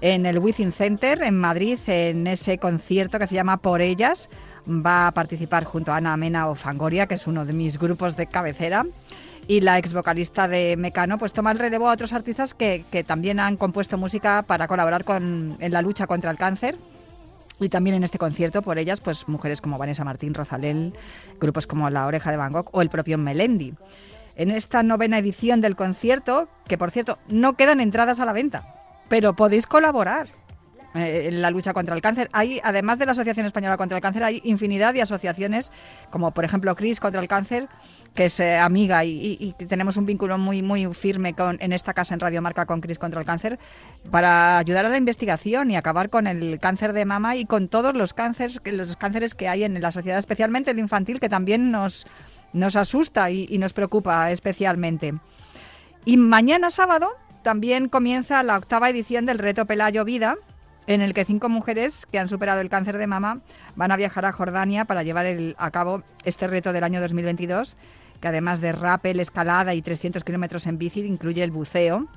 en 0.00 0.26
el 0.26 0.38
Within 0.38 0.72
Center 0.72 1.22
en 1.22 1.38
Madrid, 1.38 1.78
en 1.86 2.26
ese 2.26 2.58
concierto 2.58 3.18
que 3.18 3.26
se 3.26 3.34
llama 3.34 3.58
Por 3.58 3.82
Ellas. 3.82 4.28
Va 4.68 5.08
a 5.08 5.12
participar 5.12 5.64
junto 5.64 5.92
a 5.92 5.96
Ana 5.96 6.16
Mena 6.16 6.48
o 6.48 6.54
Fangoria, 6.54 7.06
que 7.06 7.14
es 7.14 7.26
uno 7.26 7.44
de 7.44 7.52
mis 7.52 7.78
grupos 7.78 8.16
de 8.16 8.26
cabecera. 8.26 8.86
Y 9.48 9.60
la 9.60 9.78
ex 9.78 9.92
vocalista 9.92 10.46
de 10.48 10.76
Mecano, 10.78 11.18
pues 11.18 11.32
toma 11.32 11.50
el 11.50 11.58
relevo 11.58 11.88
a 11.88 11.92
otros 11.92 12.12
artistas 12.12 12.54
que, 12.54 12.84
que 12.90 13.02
también 13.04 13.40
han 13.40 13.56
compuesto 13.56 13.98
música 13.98 14.42
para 14.42 14.68
colaborar 14.68 15.04
con, 15.04 15.56
en 15.58 15.72
la 15.72 15.82
lucha 15.82 16.06
contra 16.06 16.30
el 16.30 16.36
cáncer. 16.36 16.76
Y 17.60 17.68
también 17.68 17.96
en 17.96 18.04
este 18.04 18.18
concierto, 18.18 18.62
por 18.62 18.78
ellas, 18.78 19.00
pues 19.00 19.28
mujeres 19.28 19.60
como 19.60 19.78
Vanessa 19.78 20.04
Martín, 20.04 20.32
Rosalén, 20.32 20.94
grupos 21.40 21.66
como 21.66 21.90
La 21.90 22.06
Oreja 22.06 22.30
de 22.30 22.36
Van 22.36 22.52
Gogh 22.52 22.70
o 22.72 22.82
el 22.82 22.88
propio 22.88 23.18
Melendi 23.18 23.74
en 24.36 24.50
esta 24.50 24.82
novena 24.82 25.18
edición 25.18 25.60
del 25.60 25.76
concierto, 25.76 26.48
que 26.66 26.78
por 26.78 26.90
cierto 26.90 27.18
no 27.28 27.54
quedan 27.54 27.80
entradas 27.80 28.20
a 28.20 28.24
la 28.24 28.32
venta, 28.32 28.74
pero 29.08 29.34
podéis 29.34 29.66
colaborar 29.66 30.28
eh, 30.94 31.28
en 31.28 31.40
la 31.40 31.50
lucha 31.50 31.72
contra 31.72 31.94
el 31.94 32.02
cáncer. 32.02 32.28
Hay, 32.32 32.60
además 32.64 32.98
de 32.98 33.06
la 33.06 33.12
Asociación 33.12 33.46
Española 33.46 33.76
contra 33.78 33.96
el 33.96 34.02
Cáncer, 34.02 34.24
hay 34.24 34.42
infinidad 34.44 34.92
de 34.92 35.00
asociaciones, 35.00 35.72
como 36.10 36.32
por 36.32 36.44
ejemplo 36.44 36.74
CRIS 36.74 37.00
contra 37.00 37.20
el 37.22 37.28
cáncer, 37.28 37.68
que 38.14 38.26
es 38.26 38.38
eh, 38.40 38.58
amiga 38.58 39.02
y, 39.04 39.38
y- 39.40 39.64
tenemos 39.64 39.96
un 39.96 40.04
vínculo 40.04 40.36
muy 40.36 40.60
muy 40.60 40.92
firme 40.92 41.32
con, 41.32 41.56
en 41.60 41.72
esta 41.72 41.94
casa 41.94 42.12
en 42.12 42.20
Radio 42.20 42.42
Marca 42.42 42.66
con 42.66 42.82
CRIS 42.82 42.98
contra 42.98 43.20
el 43.20 43.26
cáncer, 43.26 43.58
para 44.10 44.58
ayudar 44.58 44.84
a 44.84 44.90
la 44.90 44.98
investigación 44.98 45.70
y 45.70 45.76
acabar 45.76 46.10
con 46.10 46.26
el 46.26 46.58
cáncer 46.58 46.92
de 46.92 47.06
mama 47.06 47.36
y 47.36 47.46
con 47.46 47.68
todos 47.68 47.94
los 47.94 48.12
cánceres, 48.12 48.60
los 48.64 48.96
cánceres 48.96 49.34
que 49.34 49.48
hay 49.48 49.64
en 49.64 49.80
la 49.80 49.92
sociedad, 49.92 50.18
especialmente 50.18 50.72
el 50.72 50.78
infantil, 50.78 51.20
que 51.20 51.30
también 51.30 51.70
nos, 51.70 52.06
nos 52.52 52.76
asusta 52.76 53.30
y, 53.30 53.58
nos 53.58 53.72
preocupa 53.72 54.30
especialmente. 54.30 55.14
Y 56.04 56.16
mañana 56.16 56.70
sábado 56.70 57.10
también 57.42 57.88
comienza 57.88 58.42
la 58.42 58.56
octava 58.56 58.90
edición 58.90 59.26
del 59.26 59.38
Reto 59.38 59.66
Pelayo 59.66 60.04
Vida, 60.04 60.36
en 60.86 61.00
el 61.00 61.14
que 61.14 61.24
cinco 61.24 61.48
mujeres 61.48 62.06
que 62.10 62.18
han 62.18 62.28
superado 62.28 62.60
el 62.60 62.68
cáncer 62.68 62.98
de 62.98 63.06
mama 63.06 63.40
van 63.76 63.92
a 63.92 63.96
viajar 63.96 64.24
a 64.24 64.32
Jordania 64.32 64.84
para 64.84 65.02
llevar 65.02 65.26
a 65.56 65.70
cabo 65.70 66.02
este 66.24 66.48
reto 66.48 66.72
del 66.72 66.84
año 66.84 67.00
2022, 67.00 67.76
que 68.20 68.28
además 68.28 68.60
de 68.60 68.72
rappel, 68.72 69.20
escalada 69.20 69.74
y 69.74 69.82
300 69.82 70.24
kilómetros 70.24 70.66
en 70.66 70.78
bici, 70.78 71.00
incluye 71.00 71.42
el 71.42 71.52
buceo. 71.52 72.08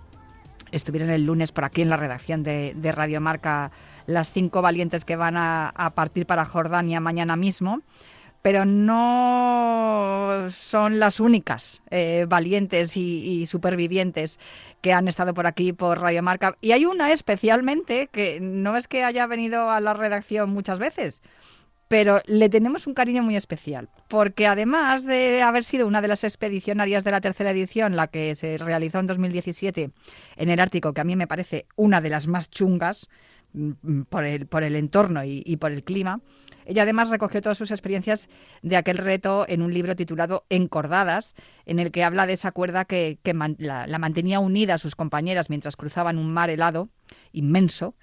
Estuvieron 0.72 1.12
el 1.12 1.26
lunes 1.26 1.52
por 1.52 1.64
aquí 1.64 1.84
en 1.84 1.90
la 1.90 1.98
redacción 1.98 2.44
de, 2.44 2.92
Radio 2.92 3.22
Marca 3.22 3.72
las 4.08 4.32
cinco 4.32 4.62
valientes 4.62 5.06
que 5.06 5.16
van 5.16 5.36
a 5.38 5.92
partir 5.96 6.26
para 6.26 6.46
Jordania 6.46 7.00
mañana 7.00 7.36
mismo 7.36 7.82
pero 8.46 8.64
no 8.64 10.46
son 10.52 11.00
las 11.00 11.20
únicas 11.20 11.82
eh, 11.90 12.28
valientes 12.30 12.96
y, 12.96 13.42
y 13.42 13.48
supervivientes 13.48 14.38
que 14.82 14.94
han 14.94 15.08
estado 15.08 15.34
por 15.34 15.48
aquí 15.48 15.74
por 15.74 16.00
Radio 16.00 16.22
Marca. 16.22 16.56
Y 16.62 16.72
hay 16.72 16.86
una 16.86 17.12
especialmente 17.12 18.08
que 18.12 18.40
no 18.40 18.78
es 18.78 18.88
que 18.88 19.04
haya 19.04 19.26
venido 19.26 19.72
a 19.72 19.80
la 19.80 19.96
redacción 19.96 20.52
muchas 20.52 20.78
veces, 20.78 21.24
pero 21.88 22.22
le 22.28 22.50
tenemos 22.50 22.86
un 22.86 22.94
cariño 22.94 23.24
muy 23.24 23.36
especial, 23.36 23.90
porque 24.08 24.46
además 24.46 25.06
de 25.06 25.42
haber 25.42 25.64
sido 25.64 25.88
una 25.88 26.04
de 26.04 26.10
las 26.10 26.24
expedicionarias 26.24 27.04
de 27.04 27.10
la 27.10 27.22
tercera 27.22 27.50
edición, 27.50 27.96
la 27.96 28.06
que 28.10 28.36
se 28.36 28.60
realizó 28.60 29.00
en 29.00 29.08
2017 29.08 29.90
en 30.36 30.50
el 30.50 30.60
Ártico, 30.60 30.94
que 30.94 31.02
a 31.02 31.04
mí 31.04 31.16
me 31.16 31.26
parece 31.26 31.66
una 31.76 32.00
de 32.00 32.10
las 32.10 32.28
más 32.28 32.52
chungas 32.52 33.10
por 34.10 34.24
el, 34.26 34.48
por 34.48 34.64
el 34.64 34.76
entorno 34.76 35.24
y, 35.24 35.58
por 35.58 35.72
el 35.72 35.84
clima, 35.84 36.22
ella 36.66 36.84
además 36.84 37.10
recogió 37.10 37.42
todas 37.42 37.58
sus 37.58 37.72
experiencias 37.72 38.28
de 38.62 38.76
aquel 38.76 38.98
reto 38.98 39.46
en 39.48 39.62
un 39.62 39.74
libro 39.74 39.96
titulado 39.96 40.46
Encordadas, 40.50 41.36
en 41.66 41.80
el 41.80 41.92
que 41.92 42.04
habla 42.04 42.26
de 42.26 42.34
esa 42.34 42.52
cuerda 42.52 42.86
que, 42.86 43.20
la, 43.58 43.88
la 43.88 44.00
mantenía 44.00 44.40
unida 44.40 44.76
a 44.76 44.80
sus 44.80 44.96
compañeras 44.96 45.50
mientras 45.50 45.76
cruzaban 45.76 46.18
un 46.18 46.34
mar 46.34 46.50
helado, 46.50 46.90
inmenso, 47.32 47.96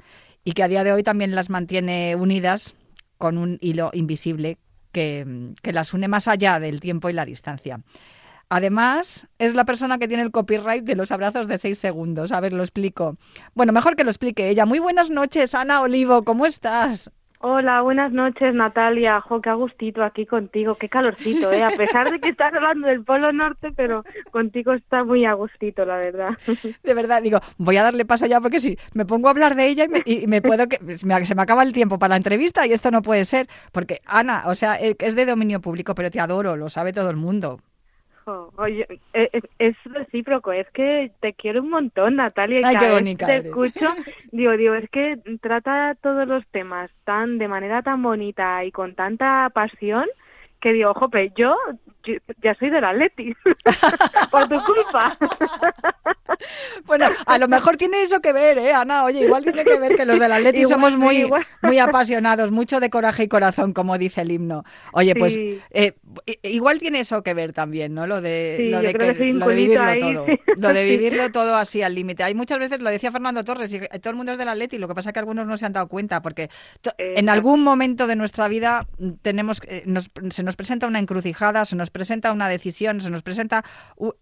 y 0.44 0.52
que 0.52 0.62
a 0.62 0.68
día 0.68 0.84
de 0.84 0.92
hoy 0.92 1.02
también 1.02 1.34
las 1.34 1.50
mantiene 1.50 2.16
unidas 2.16 2.74
con 3.18 3.38
un 3.38 3.58
hilo 3.60 3.90
invisible 3.92 4.58
que, 4.92 5.54
que 5.62 5.72
las 5.72 5.94
une 5.94 6.08
más 6.08 6.28
allá 6.28 6.60
del 6.60 6.80
tiempo 6.80 7.08
y 7.08 7.12
la 7.12 7.24
distancia. 7.24 7.80
Además, 8.54 9.26
es 9.38 9.54
la 9.54 9.64
persona 9.64 9.96
que 9.96 10.08
tiene 10.08 10.22
el 10.22 10.30
copyright 10.30 10.84
de 10.84 10.94
los 10.94 11.10
abrazos 11.10 11.48
de 11.48 11.56
seis 11.56 11.78
segundos. 11.78 12.32
A 12.32 12.40
ver, 12.40 12.52
lo 12.52 12.62
explico. 12.62 13.16
Bueno, 13.54 13.72
mejor 13.72 13.96
que 13.96 14.04
lo 14.04 14.10
explique 14.10 14.50
ella. 14.50 14.66
Muy 14.66 14.78
buenas 14.78 15.08
noches, 15.08 15.54
Ana 15.54 15.80
Olivo, 15.80 16.22
¿cómo 16.22 16.44
estás? 16.44 17.10
Hola, 17.38 17.80
buenas 17.80 18.12
noches 18.12 18.54
Natalia. 18.54 19.22
Jo, 19.22 19.40
qué 19.40 19.48
agustito 19.48 20.04
aquí 20.04 20.26
contigo, 20.26 20.74
qué 20.74 20.90
calorcito, 20.90 21.50
¿eh? 21.50 21.62
A 21.62 21.70
pesar 21.70 22.10
de 22.10 22.20
que 22.20 22.28
estás 22.28 22.52
hablando 22.52 22.88
del 22.88 23.02
Polo 23.02 23.32
Norte, 23.32 23.72
pero 23.74 24.04
contigo 24.30 24.74
está 24.74 25.02
muy 25.02 25.24
agustito, 25.24 25.86
la 25.86 25.96
verdad. 25.96 26.36
De 26.84 26.92
verdad, 26.92 27.22
digo, 27.22 27.40
voy 27.56 27.78
a 27.78 27.82
darle 27.82 28.04
paso 28.04 28.26
ya 28.26 28.38
porque 28.42 28.60
si 28.60 28.76
me 28.92 29.06
pongo 29.06 29.28
a 29.28 29.30
hablar 29.30 29.56
de 29.56 29.66
ella 29.66 29.84
y 29.84 29.88
me, 29.88 30.02
y 30.04 30.26
me 30.26 30.42
puedo 30.42 30.68
que 30.68 30.76
se 30.98 31.06
me, 31.06 31.24
se 31.24 31.34
me 31.34 31.40
acaba 31.40 31.62
el 31.62 31.72
tiempo 31.72 31.98
para 31.98 32.10
la 32.10 32.16
entrevista 32.18 32.66
y 32.66 32.72
esto 32.72 32.90
no 32.90 33.00
puede 33.00 33.24
ser. 33.24 33.46
Porque 33.72 34.02
Ana, 34.04 34.42
o 34.44 34.54
sea, 34.54 34.78
eh, 34.78 34.94
es 34.98 35.16
de 35.16 35.24
dominio 35.24 35.62
público, 35.62 35.94
pero 35.94 36.10
te 36.10 36.20
adoro, 36.20 36.56
lo 36.56 36.68
sabe 36.68 36.92
todo 36.92 37.08
el 37.08 37.16
mundo. 37.16 37.58
Oye, 38.56 38.86
eh, 39.14 39.28
eh, 39.32 39.40
es 39.58 39.76
recíproco, 39.84 40.52
es 40.52 40.68
que 40.70 41.12
te 41.20 41.32
quiero 41.34 41.62
un 41.62 41.70
montón, 41.70 42.16
Natalia. 42.16 42.60
y 42.60 42.64
Ay, 42.64 42.76
qué 42.76 42.90
bonita 42.90 43.26
Te 43.26 43.32
eres. 43.32 43.46
escucho, 43.46 43.86
digo, 44.32 44.56
digo, 44.56 44.74
es 44.74 44.88
que 44.90 45.18
trata 45.40 45.96
todos 46.00 46.26
los 46.26 46.46
temas 46.48 46.90
tan 47.04 47.38
de 47.38 47.48
manera 47.48 47.82
tan 47.82 48.02
bonita 48.02 48.64
y 48.64 48.72
con 48.72 48.94
tanta 48.94 49.50
pasión 49.54 50.06
que 50.62 50.72
digo, 50.72 50.94
jope, 50.94 51.32
yo, 51.36 51.56
yo 52.04 52.14
ya 52.40 52.54
soy 52.54 52.70
del 52.70 52.84
Atleti, 52.84 53.34
por 54.30 54.48
tu 54.48 54.62
culpa. 54.64 55.18
Bueno, 56.86 57.06
a 57.26 57.38
lo 57.38 57.46
mejor 57.46 57.76
tiene 57.76 58.02
eso 58.02 58.20
que 58.20 58.32
ver, 58.32 58.58
¿eh, 58.58 58.72
Ana? 58.72 59.04
Oye, 59.04 59.20
igual 59.20 59.44
tiene 59.44 59.64
que 59.64 59.78
ver 59.78 59.94
que 59.94 60.04
los 60.04 60.18
del 60.18 60.32
Atleti 60.32 60.62
Igual 60.62 60.74
somos 60.74 60.96
muy, 60.96 61.30
muy 61.62 61.78
apasionados, 61.78 62.50
mucho 62.50 62.80
de 62.80 62.90
coraje 62.90 63.24
y 63.24 63.28
corazón, 63.28 63.72
como 63.72 63.96
dice 63.96 64.22
el 64.22 64.32
himno. 64.32 64.64
Oye, 64.92 65.14
pues 65.14 65.38
eh, 65.70 65.92
igual 66.42 66.78
tiene 66.78 67.00
eso 67.00 67.22
que 67.22 67.34
ver 67.34 67.52
también, 67.52 67.94
¿no? 67.94 68.06
Lo 68.06 68.20
de, 68.20 68.54
Sí, 68.58 68.68
lo 68.68 68.80
de, 68.82 68.92
que 68.92 68.98
lo 69.32 69.46
de 69.48 69.54
vivirlo 69.54 69.84
ahí. 69.84 70.00
todo. 70.00 70.26
Lo 70.56 70.72
de 70.74 70.84
vivirlo 70.84 71.30
todo 71.30 71.56
así 71.56 71.82
al 71.82 71.94
límite. 71.94 72.22
Hay 72.22 72.34
muchas 72.34 72.58
veces, 72.58 72.80
lo 72.80 72.90
decía 72.90 73.10
Fernando 73.10 73.42
Torres, 73.44 73.72
y 73.72 73.80
todo 73.80 74.10
el 74.10 74.16
mundo 74.16 74.32
es 74.32 74.38
del 74.38 74.48
Atleti, 74.48 74.76
lo 74.78 74.86
que 74.88 74.94
pasa 74.94 75.10
es 75.10 75.12
que 75.14 75.18
algunos 75.20 75.46
no 75.46 75.56
se 75.56 75.64
han 75.66 75.72
dado 75.72 75.88
cuenta, 75.88 76.20
porque 76.22 76.50
to- 76.82 76.92
en 76.98 77.28
algún 77.28 77.62
momento 77.62 78.06
de 78.06 78.16
nuestra 78.16 78.48
vida 78.48 78.86
tenemos, 79.22 79.60
eh, 79.66 79.82
nos- 79.86 80.10
se 80.30 80.42
nos 80.42 80.56
presenta 80.56 80.86
una 80.86 80.98
encrucijada, 80.98 81.64
se 81.64 81.76
nos 81.76 81.90
presenta 81.90 82.32
una 82.32 82.48
decisión, 82.48 83.00
se 83.00 83.10
nos 83.10 83.22
presenta 83.22 83.64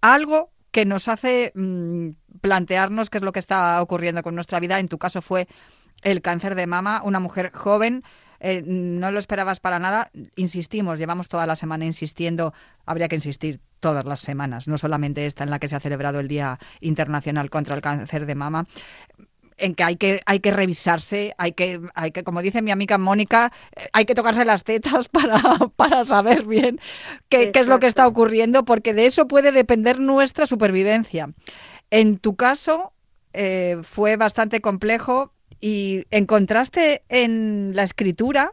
algo 0.00 0.50
que 0.70 0.84
nos 0.84 1.08
hace 1.08 1.50
mm, 1.56 2.10
plantearnos 2.40 3.10
qué 3.10 3.18
es 3.18 3.24
lo 3.24 3.32
que 3.32 3.40
está 3.40 3.82
ocurriendo 3.82 4.22
con 4.22 4.34
nuestra 4.34 4.60
vida. 4.60 4.78
En 4.78 4.86
tu 4.88 4.98
caso 4.98 5.20
fue 5.20 5.48
el 6.02 6.22
cáncer 6.22 6.54
de 6.54 6.66
mama, 6.66 7.02
una 7.04 7.18
mujer 7.20 7.50
joven. 7.52 8.02
Eh, 8.40 8.62
no 8.64 9.10
lo 9.10 9.18
esperabas 9.18 9.60
para 9.60 9.78
nada. 9.78 10.10
Insistimos, 10.36 10.98
llevamos 10.98 11.28
toda 11.28 11.46
la 11.46 11.56
semana 11.56 11.84
insistiendo. 11.84 12.52
Habría 12.86 13.08
que 13.08 13.16
insistir 13.16 13.60
todas 13.80 14.04
las 14.04 14.20
semanas, 14.20 14.68
no 14.68 14.76
solamente 14.76 15.24
esta 15.24 15.44
en 15.44 15.50
la 15.50 15.58
que 15.58 15.68
se 15.68 15.76
ha 15.76 15.80
celebrado 15.80 16.20
el 16.20 16.28
Día 16.28 16.58
Internacional 16.80 17.48
contra 17.48 17.74
el 17.74 17.80
Cáncer 17.80 18.26
de 18.26 18.34
Mama 18.34 18.66
en 19.60 19.74
que 19.74 19.84
hay 19.84 19.96
que 19.96 20.22
hay 20.26 20.40
que 20.40 20.50
revisarse, 20.50 21.34
hay 21.38 21.52
que 21.52 21.80
hay 21.94 22.12
que 22.12 22.24
como 22.24 22.42
dice 22.42 22.62
mi 22.62 22.70
amiga 22.70 22.98
Mónica, 22.98 23.52
eh, 23.76 23.88
hay 23.92 24.06
que 24.06 24.14
tocarse 24.14 24.44
las 24.44 24.64
tetas 24.64 25.08
para, 25.10 25.40
para 25.76 26.04
saber 26.04 26.46
bien 26.46 26.80
qué, 27.28 27.52
qué 27.52 27.60
es 27.60 27.66
lo 27.66 27.78
que 27.78 27.86
está 27.86 28.06
ocurriendo, 28.06 28.64
porque 28.64 28.94
de 28.94 29.06
eso 29.06 29.28
puede 29.28 29.52
depender 29.52 30.00
nuestra 30.00 30.46
supervivencia. 30.46 31.32
En 31.90 32.18
tu 32.18 32.36
caso 32.36 32.92
eh, 33.32 33.78
fue 33.82 34.16
bastante 34.16 34.60
complejo 34.60 35.32
y 35.60 36.04
encontraste 36.10 37.02
en 37.08 37.72
la 37.74 37.82
escritura 37.82 38.52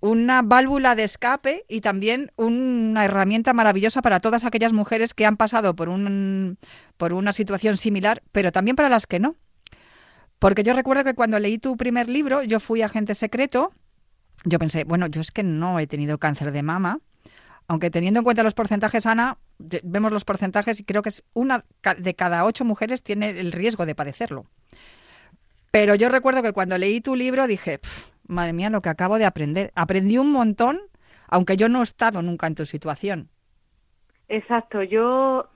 una 0.00 0.42
válvula 0.42 0.94
de 0.94 1.04
escape 1.04 1.64
y 1.68 1.80
también 1.80 2.30
una 2.36 3.04
herramienta 3.04 3.52
maravillosa 3.52 4.02
para 4.02 4.20
todas 4.20 4.44
aquellas 4.44 4.72
mujeres 4.72 5.14
que 5.14 5.26
han 5.26 5.36
pasado 5.36 5.74
por 5.74 5.88
un 5.88 6.58
por 6.96 7.12
una 7.12 7.32
situación 7.32 7.76
similar, 7.76 8.22
pero 8.32 8.52
también 8.52 8.76
para 8.76 8.88
las 8.88 9.06
que 9.06 9.18
no. 9.18 9.36
Porque 10.38 10.62
yo 10.62 10.74
recuerdo 10.74 11.04
que 11.04 11.14
cuando 11.14 11.38
leí 11.38 11.58
tu 11.58 11.76
primer 11.76 12.08
libro, 12.08 12.42
yo 12.42 12.60
fui 12.60 12.82
agente 12.82 13.14
secreto, 13.14 13.72
yo 14.44 14.58
pensé, 14.58 14.84
bueno, 14.84 15.06
yo 15.06 15.22
es 15.22 15.30
que 15.30 15.42
no 15.42 15.78
he 15.78 15.86
tenido 15.86 16.18
cáncer 16.18 16.52
de 16.52 16.62
mama, 16.62 17.00
aunque 17.68 17.90
teniendo 17.90 18.20
en 18.20 18.24
cuenta 18.24 18.42
los 18.42 18.54
porcentajes, 18.54 19.06
Ana, 19.06 19.38
vemos 19.58 20.12
los 20.12 20.24
porcentajes 20.24 20.78
y 20.78 20.84
creo 20.84 21.02
que 21.02 21.08
es 21.08 21.24
una 21.32 21.64
de 21.98 22.14
cada 22.14 22.44
ocho 22.44 22.64
mujeres 22.64 23.02
tiene 23.02 23.30
el 23.40 23.50
riesgo 23.50 23.86
de 23.86 23.94
padecerlo. 23.94 24.46
Pero 25.76 25.94
yo 25.94 26.08
recuerdo 26.08 26.42
que 26.42 26.54
cuando 26.54 26.78
leí 26.78 27.02
tu 27.02 27.14
libro 27.16 27.46
dije, 27.46 27.72
"Pf, 27.78 28.06
madre 28.28 28.54
mía, 28.54 28.70
lo 28.70 28.80
que 28.80 28.88
acabo 28.88 29.18
de 29.18 29.26
aprender. 29.26 29.72
Aprendí 29.74 30.16
un 30.16 30.32
montón, 30.32 30.80
aunque 31.28 31.58
yo 31.58 31.68
no 31.68 31.80
he 31.80 31.82
estado 31.82 32.22
nunca 32.22 32.46
en 32.46 32.54
tu 32.54 32.64
situación. 32.64 33.28
Exacto, 34.28 34.82
yo 34.82 35.48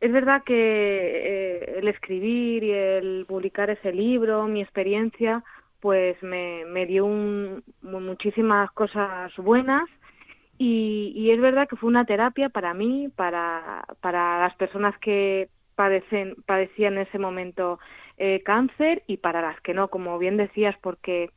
es 0.00 0.12
verdad 0.12 0.42
que 0.44 0.54
eh, 0.54 1.74
el 1.78 1.86
escribir 1.88 2.64
y 2.64 2.72
el 2.72 3.24
publicar 3.28 3.70
ese 3.70 3.92
libro, 3.92 4.46
mi 4.48 4.60
experiencia, 4.62 5.44
pues 5.80 6.20
me, 6.22 6.64
me 6.66 6.84
dio 6.86 7.04
un- 7.06 7.62
mu- 7.82 8.00
muchísimas 8.00 8.70
cosas 8.72 9.32
buenas 9.36 9.84
y, 10.58 11.12
y 11.14 11.30
es 11.30 11.40
verdad 11.40 11.68
que 11.68 11.76
fue 11.76 11.88
una 11.88 12.04
terapia 12.04 12.48
para 12.48 12.74
mí, 12.74 13.08
para, 13.14 13.84
para 14.00 14.40
las 14.40 14.54
personas 14.56 14.98
que 14.98 15.48
padecen, 15.76 16.34
padecían 16.46 16.94
en 16.94 17.06
ese 17.06 17.18
momento 17.18 17.78
eh, 18.18 18.42
cáncer 18.44 19.02
y 19.06 19.18
para 19.18 19.42
las 19.42 19.60
que 19.60 19.74
no, 19.74 19.88
como 19.88 20.18
bien 20.18 20.36
decías, 20.36 20.76
porque 20.80 21.30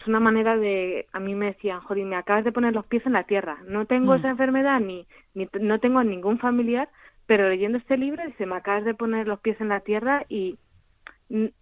es 0.00 0.06
una 0.06 0.20
manera 0.20 0.56
de, 0.56 1.06
a 1.12 1.20
mí 1.20 1.34
me 1.34 1.46
decían, 1.46 1.80
Jori, 1.80 2.04
me 2.04 2.16
acabas 2.16 2.44
de 2.44 2.52
poner 2.52 2.72
los 2.74 2.86
pies 2.86 3.04
en 3.06 3.12
la 3.14 3.24
tierra, 3.24 3.58
no 3.66 3.86
tengo 3.86 4.12
Mm. 4.12 4.16
esa 4.16 4.30
enfermedad 4.30 4.80
ni, 4.80 5.06
ni 5.34 5.48
no 5.60 5.80
tengo 5.80 6.02
ningún 6.04 6.38
familiar, 6.38 6.88
pero 7.26 7.48
leyendo 7.48 7.78
este 7.78 7.96
libro 7.96 8.24
dice, 8.24 8.46
me 8.46 8.56
acabas 8.56 8.84
de 8.84 8.94
poner 8.94 9.26
los 9.26 9.40
pies 9.40 9.60
en 9.60 9.68
la 9.68 9.80
tierra 9.80 10.24
y 10.28 10.56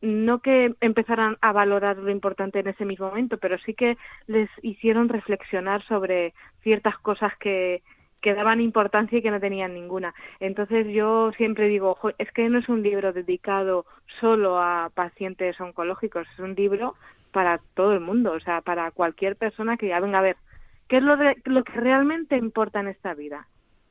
no 0.00 0.38
que 0.40 0.74
empezaran 0.80 1.38
a 1.40 1.50
valorar 1.52 1.96
lo 1.96 2.10
importante 2.10 2.60
en 2.60 2.68
ese 2.68 2.84
mismo 2.84 3.08
momento, 3.08 3.38
pero 3.38 3.58
sí 3.58 3.74
que 3.74 3.96
les 4.28 4.48
hicieron 4.62 5.08
reflexionar 5.08 5.82
sobre 5.86 6.34
ciertas 6.62 6.96
cosas 6.98 7.36
que, 7.38 7.82
que 8.26 8.34
daban 8.34 8.60
importancia 8.60 9.18
y 9.18 9.22
que 9.22 9.30
no 9.30 9.38
tenían 9.38 9.72
ninguna. 9.74 10.12
Entonces 10.40 10.88
yo 10.88 11.30
siempre 11.36 11.68
digo, 11.68 11.94
"Jo, 11.94 12.10
es 12.18 12.28
que 12.32 12.48
no 12.48 12.58
es 12.58 12.68
un 12.68 12.82
libro 12.82 13.12
dedicado 13.12 13.86
solo 14.20 14.58
a 14.60 14.90
pacientes 14.92 15.60
oncológicos, 15.60 16.26
es 16.32 16.40
un 16.40 16.56
libro 16.56 16.96
para 17.30 17.60
todo 17.74 17.92
el 17.92 18.00
mundo, 18.00 18.32
o 18.32 18.40
sea, 18.40 18.62
para 18.62 18.90
cualquier 18.90 19.36
persona 19.36 19.76
que 19.76 19.86
ya 19.88 20.00
venga 20.00 20.18
a 20.18 20.22
ver 20.22 20.36
qué 20.88 20.96
es 20.96 21.04
lo, 21.04 21.16
de, 21.16 21.36
lo 21.44 21.62
que 21.62 21.72
realmente 21.74 22.36
importa 22.36 22.80
en 22.80 22.88
esta 22.88 23.14
vida. 23.14 23.46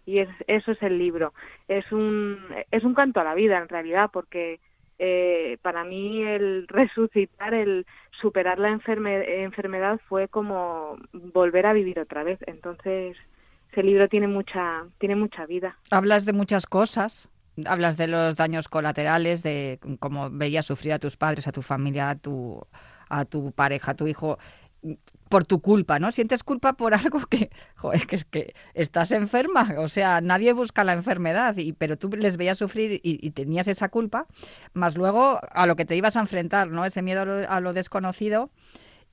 Y 0.05 0.19
es, 0.19 0.29
eso 0.47 0.71
es 0.73 0.81
el 0.83 0.97
libro. 0.97 1.33
Es 1.69 1.89
un, 1.93 2.37
es 2.71 2.83
un 2.83 2.93
canto 2.93 3.21
a 3.21 3.23
la 3.23 3.35
vida, 3.35 3.57
en 3.59 3.69
realidad, 3.69 4.09
porque 4.11 4.59
eh, 4.99 5.57
para 5.61 5.85
mí 5.85 6.23
el 6.23 6.67
resucitar, 6.67 7.53
el 7.53 7.85
superar 8.21 8.59
la 8.59 8.69
enferme- 8.69 9.23
enfermedad 9.43 9.99
fue 10.09 10.27
como 10.27 10.97
volver 11.13 11.65
a 11.67 11.73
vivir 11.73 11.99
otra 11.99 12.23
vez. 12.23 12.39
Entonces, 12.47 13.15
ese 13.75 13.83
libro 13.83 14.07
tiene 14.07 14.27
mucha, 14.27 14.85
tiene 14.99 15.15
mucha 15.15 15.45
vida. 15.45 15.77
Hablas 15.91 16.25
de 16.25 16.33
muchas 16.33 16.65
cosas. 16.65 17.29
Hablas 17.65 17.95
de 17.95 18.07
los 18.07 18.35
daños 18.35 18.67
colaterales, 18.67 19.41
de 19.41 19.79
cómo 19.99 20.29
veías 20.29 20.65
sufrir 20.65 20.91
a 20.93 20.99
tus 20.99 21.15
padres, 21.15 21.47
a 21.47 21.51
tu 21.51 21.61
familia, 21.61 22.09
a 22.09 22.15
tu, 22.15 22.61
a 23.09 23.23
tu 23.23 23.51
pareja, 23.53 23.91
a 23.91 23.95
tu 23.95 24.07
hijo, 24.07 24.37
por 25.29 25.45
tu 25.45 25.61
culpa, 25.61 25.97
¿no? 25.99 26.11
Sientes 26.11 26.43
culpa 26.43 26.73
por 26.73 26.93
algo 26.93 27.19
que, 27.27 27.49
joder, 27.75 28.05
que 28.07 28.15
es 28.17 28.25
que 28.25 28.53
estás 28.73 29.11
enferma, 29.13 29.75
o 29.77 29.87
sea, 29.87 30.19
nadie 30.19 30.51
busca 30.51 30.83
la 30.83 30.91
enfermedad, 30.93 31.55
y, 31.57 31.71
pero 31.71 31.97
tú 31.97 32.09
les 32.09 32.35
veías 32.35 32.57
sufrir 32.57 32.99
y, 33.03 33.25
y 33.25 33.31
tenías 33.31 33.69
esa 33.69 33.87
culpa, 33.87 34.27
más 34.73 34.97
luego 34.97 35.39
a 35.49 35.65
lo 35.65 35.77
que 35.77 35.85
te 35.85 35.95
ibas 35.95 36.17
a 36.17 36.19
enfrentar, 36.19 36.67
¿no? 36.69 36.83
Ese 36.83 37.01
miedo 37.01 37.21
a 37.21 37.25
lo, 37.25 37.49
a 37.49 37.59
lo 37.61 37.71
desconocido. 37.73 38.49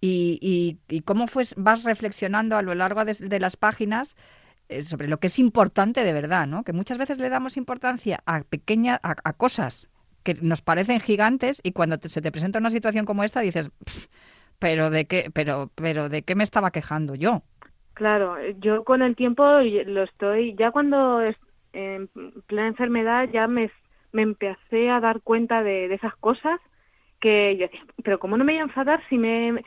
Y, 0.01 0.39
y- 0.43 0.79
y 0.93 1.03
cómo 1.03 1.29
fue, 1.29 1.45
vas 1.57 1.85
reflexionando 1.85 2.57
a 2.57 2.63
lo 2.63 2.75
largo 2.75 3.05
de, 3.05 3.15
de 3.15 3.39
las 3.39 3.57
páginas 3.57 4.17
sobre 4.85 5.09
lo 5.09 5.19
que 5.21 5.29
es 5.29 5.39
importante 5.39 6.05
de 6.05 6.13
verdad, 6.13 6.47
¿no? 6.47 6.65
Que 6.65 6.73
muchas 6.73 6.99
veces 6.99 7.19
le 7.19 7.29
damos 7.29 7.57
importancia 7.57 8.23
a 8.27 8.43
pequeñas, 8.45 9.01
a, 9.03 9.17
a 9.25 9.33
cosas 9.35 9.91
que 10.23 10.35
nos 10.43 10.63
parecen 10.63 11.01
gigantes 11.01 11.61
y 11.65 11.73
cuando 11.73 11.99
te- 11.99 12.09
se 12.09 12.23
te 12.23 12.33
presenta 12.33 12.59
una 12.61 12.71
situación 12.71 13.05
como 13.07 13.25
esta 13.25 13.41
dices, 13.41 13.71
"Pf, 13.85 14.09
pero 14.59 14.91
de 14.91 15.07
qué, 15.07 15.31
pero, 15.35 15.71
pero 15.75 16.09
de 16.09 16.23
qué 16.25 16.35
me 16.37 16.45
estaba 16.45 16.71
quejando 16.71 17.15
yo. 17.15 17.43
Claro, 17.95 18.37
yo 18.61 18.85
con 18.85 19.03
el 19.03 19.17
tiempo 19.17 19.45
lo 19.45 20.03
estoy, 20.05 20.55
ya 20.57 20.71
cuando 20.71 21.21
en 21.73 22.09
plena 22.47 22.69
enfermedad 22.69 23.29
ya 23.33 23.47
me, 23.49 23.71
me 24.13 24.23
empecé 24.23 24.91
a 24.91 25.01
dar 25.01 25.21
cuenta 25.23 25.63
de, 25.63 25.89
de 25.89 25.95
esas 25.97 26.17
cosas 26.17 26.59
que 27.21 27.57
yo 27.59 27.67
decía, 27.67 27.83
pero 28.05 28.19
¿cómo 28.19 28.37
no 28.37 28.45
me 28.45 28.53
voy 28.55 28.61
a 28.61 28.65
enfadar 28.65 29.03
si 29.09 29.19
me, 29.19 29.63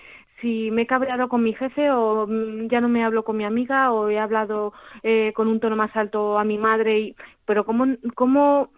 si 0.46 0.70
me 0.70 0.84
he 0.84 0.86
cabreado 0.86 1.28
con 1.28 1.42
mi 1.42 1.56
jefe 1.56 1.90
o 1.90 2.28
mm, 2.28 2.68
ya 2.68 2.80
no 2.80 2.88
me 2.88 3.04
hablo 3.04 3.24
con 3.24 3.36
mi 3.36 3.46
amiga 3.46 3.92
o 3.92 4.10
he 4.10 4.20
hablado 4.20 4.74
eh, 5.02 5.34
con 5.34 5.48
un 5.48 5.60
tono 5.60 5.76
más 5.76 5.96
alto 5.96 6.38
a 6.38 6.44
mi 6.44 6.60
madre? 6.60 7.00
Y, 7.00 7.16
pero 7.46 7.66
¿cómo, 7.66 7.88
cómo 8.14 8.70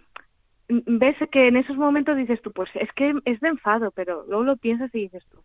mm, 0.69 0.97
ves 0.97 1.17
que 1.29 1.49
en 1.49 1.57
esos 1.57 1.75
momentos 1.75 2.15
dices 2.15 2.41
tú, 2.41 2.53
pues 2.53 2.69
es 2.75 2.89
que 2.93 3.13
es 3.25 3.41
de 3.41 3.49
enfado, 3.49 3.91
pero 3.91 4.23
luego 4.29 4.43
lo 4.43 4.55
piensas 4.55 4.95
y 4.95 4.99
dices 5.01 5.25
tú, 5.29 5.39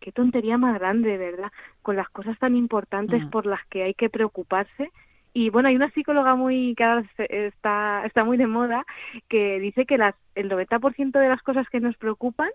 qué 0.00 0.12
tontería 0.12 0.56
más 0.56 0.78
grande, 0.78 1.18
¿verdad? 1.18 1.52
Con 1.82 1.96
las 1.96 2.08
cosas 2.08 2.38
tan 2.38 2.56
importantes 2.56 3.22
por 3.26 3.44
las 3.44 3.60
que 3.66 3.82
hay 3.82 3.92
que 3.92 4.08
preocuparse. 4.08 4.90
Y 5.34 5.50
bueno, 5.50 5.68
hay 5.68 5.76
una 5.76 5.90
psicóloga 5.90 6.36
muy 6.36 6.74
que 6.74 6.84
ahora 6.84 7.04
está, 7.18 8.02
está 8.06 8.24
muy 8.24 8.38
de 8.38 8.46
moda 8.46 8.86
que 9.28 9.60
dice 9.60 9.84
que 9.84 9.98
las, 9.98 10.14
el 10.34 10.48
90% 10.48 11.20
de 11.20 11.28
las 11.28 11.42
cosas 11.42 11.68
que 11.68 11.80
nos 11.80 11.98
preocupan 11.98 12.48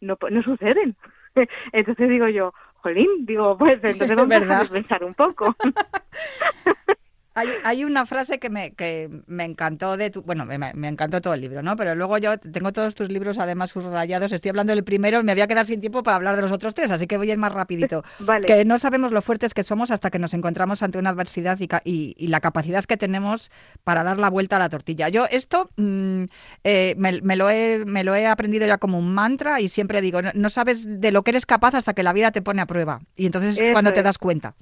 no, 0.00 0.16
no 0.30 0.42
suceden. 0.42 0.96
Entonces 1.72 2.08
digo 2.08 2.28
yo, 2.28 2.52
jolín, 2.76 3.26
digo, 3.26 3.56
pues 3.56 3.78
entonces 3.82 4.16
vamos 4.16 4.28
¿Verdad? 4.28 4.62
a 4.62 4.64
pensar 4.66 5.04
un 5.04 5.14
poco. 5.14 5.54
Hay, 7.34 7.48
hay 7.64 7.84
una 7.84 8.06
frase 8.06 8.38
que 8.38 8.48
me, 8.48 8.72
que 8.74 9.10
me 9.26 9.44
encantó 9.44 9.96
de 9.96 10.10
tu, 10.10 10.22
bueno, 10.22 10.44
me, 10.46 10.58
me 10.58 10.88
encantó 10.88 11.20
todo 11.20 11.34
el 11.34 11.40
libro, 11.40 11.62
¿no? 11.62 11.74
Pero 11.76 11.94
luego 11.94 12.16
yo 12.18 12.38
tengo 12.38 12.72
todos 12.72 12.94
tus 12.94 13.08
libros 13.08 13.38
además 13.38 13.70
subrayados, 13.70 14.30
estoy 14.32 14.50
hablando 14.50 14.72
del 14.72 14.84
primero, 14.84 15.22
me 15.24 15.32
voy 15.32 15.42
a 15.42 15.46
quedar 15.48 15.66
sin 15.66 15.80
tiempo 15.80 16.02
para 16.02 16.16
hablar 16.16 16.36
de 16.36 16.42
los 16.42 16.52
otros 16.52 16.74
tres, 16.74 16.90
así 16.92 17.06
que 17.06 17.16
voy 17.16 17.28
a 17.30 17.32
ir 17.32 17.38
más 17.38 17.52
rapidito. 17.52 18.04
Vale. 18.20 18.46
Que 18.46 18.64
no 18.64 18.78
sabemos 18.78 19.10
lo 19.10 19.20
fuertes 19.20 19.52
que 19.52 19.62
somos 19.64 19.90
hasta 19.90 20.10
que 20.10 20.18
nos 20.18 20.32
encontramos 20.34 20.82
ante 20.82 20.98
una 20.98 21.10
adversidad 21.10 21.58
y, 21.60 21.68
y- 21.84 22.14
y 22.16 22.26
la 22.28 22.40
capacidad 22.40 22.84
que 22.84 22.96
tenemos 22.96 23.50
para 23.82 24.04
dar 24.04 24.18
la 24.18 24.30
vuelta 24.30 24.56
a 24.56 24.58
la 24.60 24.68
tortilla. 24.68 25.08
Yo 25.08 25.24
esto 25.30 25.70
mm, 25.76 26.24
eh, 26.62 26.94
me, 26.98 27.20
me 27.22 27.36
lo 27.36 27.50
he, 27.50 27.84
me 27.84 28.04
lo 28.04 28.14
he 28.14 28.26
aprendido 28.26 28.66
ya 28.66 28.78
como 28.78 28.98
un 28.98 29.12
mantra 29.12 29.60
y 29.60 29.68
siempre 29.68 30.00
digo, 30.00 30.22
no, 30.22 30.30
no 30.34 30.48
sabes 30.50 31.00
de 31.00 31.10
lo 31.10 31.22
que 31.22 31.32
eres 31.32 31.46
capaz 31.46 31.74
hasta 31.74 31.94
que 31.94 32.02
la 32.02 32.12
vida 32.12 32.30
te 32.30 32.42
pone 32.42 32.62
a 32.62 32.66
prueba. 32.66 33.00
Y 33.16 33.26
entonces 33.26 33.56
Eso 33.56 33.64
cuando 33.72 33.92
te 33.92 34.02
das 34.02 34.18
cuenta. 34.18 34.54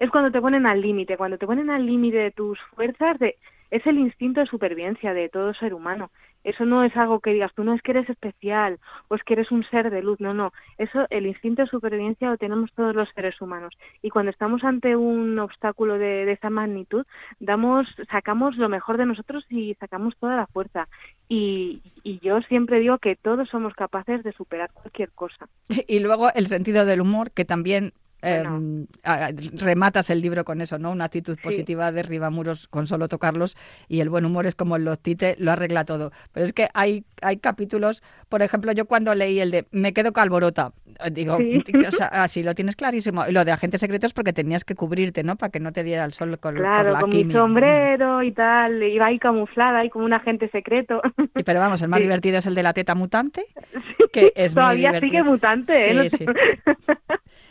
Es 0.00 0.10
cuando 0.10 0.32
te 0.32 0.40
ponen 0.40 0.66
al 0.66 0.80
límite, 0.80 1.18
cuando 1.18 1.38
te 1.38 1.46
ponen 1.46 1.70
al 1.70 1.84
límite 1.84 2.16
de 2.16 2.30
tus 2.30 2.58
fuerzas, 2.74 3.18
de, 3.18 3.36
es 3.70 3.86
el 3.86 3.98
instinto 3.98 4.40
de 4.40 4.46
supervivencia 4.46 5.12
de 5.14 5.28
todo 5.28 5.54
ser 5.54 5.74
humano. 5.74 6.10
Eso 6.42 6.64
no 6.64 6.82
es 6.84 6.96
algo 6.96 7.20
que 7.20 7.34
digas 7.34 7.52
tú, 7.54 7.64
no 7.64 7.74
es 7.74 7.82
que 7.82 7.90
eres 7.90 8.08
especial 8.08 8.78
o 9.08 9.14
es 9.14 9.22
que 9.24 9.34
eres 9.34 9.50
un 9.50 9.62
ser 9.64 9.90
de 9.90 10.02
luz, 10.02 10.18
no, 10.20 10.32
no. 10.32 10.54
Eso, 10.78 11.06
el 11.10 11.26
instinto 11.26 11.60
de 11.60 11.68
supervivencia 11.68 12.30
lo 12.30 12.38
tenemos 12.38 12.72
todos 12.72 12.94
los 12.94 13.10
seres 13.14 13.38
humanos. 13.42 13.74
Y 14.00 14.08
cuando 14.08 14.30
estamos 14.30 14.64
ante 14.64 14.96
un 14.96 15.38
obstáculo 15.38 15.98
de, 15.98 16.24
de 16.24 16.32
esa 16.32 16.48
magnitud, 16.48 17.04
damos, 17.38 17.86
sacamos 18.10 18.56
lo 18.56 18.70
mejor 18.70 18.96
de 18.96 19.04
nosotros 19.04 19.44
y 19.50 19.74
sacamos 19.74 20.16
toda 20.18 20.34
la 20.34 20.46
fuerza. 20.46 20.88
Y, 21.28 21.82
y 22.02 22.20
yo 22.20 22.40
siempre 22.48 22.80
digo 22.80 22.96
que 22.96 23.16
todos 23.16 23.50
somos 23.50 23.74
capaces 23.74 24.22
de 24.22 24.32
superar 24.32 24.70
cualquier 24.72 25.10
cosa. 25.10 25.46
Y 25.86 26.00
luego 26.00 26.32
el 26.34 26.46
sentido 26.46 26.86
del 26.86 27.02
humor, 27.02 27.32
que 27.32 27.44
también 27.44 27.92
Bueno. 28.22 28.86
a- 29.04 29.30
rematas 29.54 30.10
el 30.10 30.20
libro 30.20 30.44
con 30.44 30.60
eso, 30.60 30.78
¿no? 30.78 30.90
Una 30.90 31.04
actitud 31.06 31.36
Sí. 31.36 31.42
positiva 31.42 31.90
derriba 31.92 32.30
muros 32.30 32.68
con 32.68 32.86
solo 32.86 33.08
tocarlos 33.08 33.56
y 33.88 34.00
el 34.00 34.08
buen 34.10 34.24
humor 34.24 34.46
es 34.46 34.54
como 34.54 34.76
el 34.76 34.84
loctite, 34.84 35.36
lo 35.38 35.52
arregla 35.52 35.84
todo. 35.84 36.12
Pero 36.32 36.44
es 36.44 36.52
que 36.52 36.68
hay, 36.74 37.04
hay 37.22 37.38
capítulos, 37.38 38.02
por 38.28 38.42
ejemplo, 38.42 38.72
yo 38.72 38.84
cuando 38.86 39.14
leí 39.14 39.40
el 39.40 39.50
de 39.50 39.66
Me 39.70 39.92
quedo 39.92 40.12
calborota, 40.12 40.72
eh, 41.04 41.10
digo, 41.10 41.36
Sí. 41.38 41.62
o 41.86 41.92
sea, 41.92 42.06
así 42.08 42.42
lo 42.42 42.54
tienes 42.54 42.76
clarísimo. 42.76 43.24
Y 43.28 43.32
lo 43.32 43.44
de 43.44 43.52
agentes 43.52 43.80
secretos 43.80 44.12
porque 44.12 44.32
tenías 44.32 44.64
que 44.64 44.74
cubrirte, 44.74 45.22
¿no? 45.22 45.36
Para 45.36 45.50
que 45.50 45.60
no 45.60 45.72
te 45.72 45.82
diera 45.82 46.04
el 46.04 46.12
sol 46.12 46.38
con, 46.38 46.54
por 46.54 46.62
Claro, 46.62 46.92
la 46.92 47.00
con 47.00 47.10
mi 47.10 47.30
sombrero 47.32 48.22
y 48.22 48.32
tal, 48.32 48.82
iba 48.82 49.06
ahí 49.06 49.18
camuflada, 49.18 49.78
ahí 49.80 49.90
como 49.90 50.04
un 50.04 50.12
agente 50.12 50.48
secreto. 50.50 51.00
Y, 51.36 51.42
pero 51.42 51.60
vamos, 51.60 51.80
el 51.82 51.88
más 51.88 51.98
Sí. 52.00 52.02
divertido 52.04 52.38
es 52.38 52.46
el 52.46 52.54
de 52.54 52.62
la 52.62 52.72
teta 52.72 52.94
mutante, 52.94 53.46
que 54.12 54.32
es 54.34 54.54
Todavía 54.54 54.98
sigue 55.00 55.22
mutante, 55.22 55.90
¿eh? 55.90 55.94
No 55.94 56.02
Sí, 56.04 56.10
te- 56.10 56.16
sí. 56.18 56.26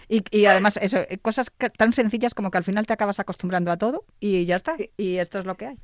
Y, 0.10 0.24
y 0.32 0.45
además, 0.45 0.78
eso, 0.82 0.98
eh, 0.98 1.19
cosas 1.22 1.50
que- 1.52 1.69
tan 1.69 1.91
sencillas 1.93 2.34
como 2.34 2.50
que 2.52 2.58
al 2.58 2.63
final 2.63 2.86
te 2.88 2.93
acabas 2.93 3.19
acostumbrando 3.19 3.72
a 3.72 3.78
todo 3.78 4.04
y 4.19 4.45
ya 4.45 4.56
está. 4.58 4.76
Sí. 4.76 4.89
Y 4.98 5.17
esto 5.17 5.39
es 5.39 5.45
lo 5.45 5.56
que 5.56 5.67
hay. 5.67 5.76
Eso 5.76 5.84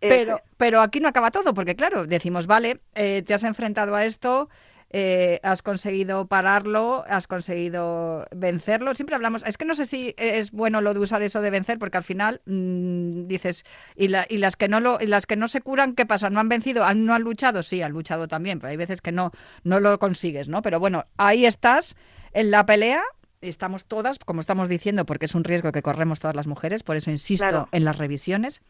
Pero, 0.00 0.36
es. 0.38 0.42
pero 0.56 0.80
aquí 0.82 0.98
no 1.00 1.08
acaba 1.08 1.30
todo, 1.30 1.54
porque 1.54 1.76
claro, 1.76 2.06
decimos, 2.06 2.46
vale, 2.46 2.80
eh, 2.94 3.22
te 3.24 3.32
has 3.34 3.44
enfrentado 3.44 3.94
a 3.94 4.04
esto, 4.04 4.48
eh, 4.92 5.38
has 5.44 5.62
conseguido 5.62 6.26
pararlo, 6.26 7.04
has 7.08 7.28
conseguido 7.28 8.26
vencerlo. 8.34 8.92
Siempre 8.96 9.14
hablamos, 9.14 9.44
es 9.46 9.56
que 9.56 9.64
no 9.64 9.76
sé 9.76 9.84
si 9.86 10.14
es 10.16 10.50
bueno 10.50 10.80
lo 10.80 10.92
de 10.94 11.00
usar 11.00 11.22
eso 11.22 11.40
de 11.40 11.50
vencer, 11.50 11.78
porque 11.78 11.98
al 11.98 12.02
final 12.02 12.40
mm, 12.46 13.26
dices, 13.28 13.64
y, 13.94 14.08
la- 14.08 14.26
y 14.28 14.38
las 14.38 14.56
que 14.56 14.66
no 14.68 14.80
lo, 14.80 14.98
y 15.00 15.06
las 15.06 15.26
que 15.26 15.36
no 15.36 15.46
se 15.46 15.60
curan, 15.60 15.94
¿qué 15.94 16.06
pasa? 16.06 16.28
¿No 16.30 16.40
han 16.40 16.48
vencido? 16.48 16.82
¿Han- 16.82 17.04
¿No 17.04 17.14
han 17.14 17.22
luchado? 17.22 17.62
Sí, 17.62 17.82
han 17.82 17.92
luchado 17.92 18.26
también, 18.26 18.58
pero 18.58 18.70
hay 18.70 18.76
veces 18.76 19.00
que 19.00 19.12
no, 19.12 19.30
no 19.62 19.78
lo 19.78 19.98
consigues, 20.00 20.48
¿no? 20.48 20.60
Pero 20.62 20.80
bueno, 20.80 21.04
ahí 21.18 21.46
estás 21.46 21.94
en 22.32 22.50
la 22.50 22.66
pelea. 22.66 23.02
Estamos 23.40 23.86
todas, 23.86 24.18
como 24.18 24.40
estamos 24.40 24.68
diciendo, 24.68 25.06
porque 25.06 25.24
es 25.24 25.34
un 25.34 25.44
riesgo 25.44 25.72
que 25.72 25.80
corremos 25.80 26.20
todas 26.20 26.36
las 26.36 26.46
mujeres, 26.46 26.82
por 26.82 26.96
eso 26.96 27.10
insisto 27.10 27.46
Claro. 27.48 27.68
en 27.72 27.84
las 27.86 27.96
revisiones. 27.96 28.60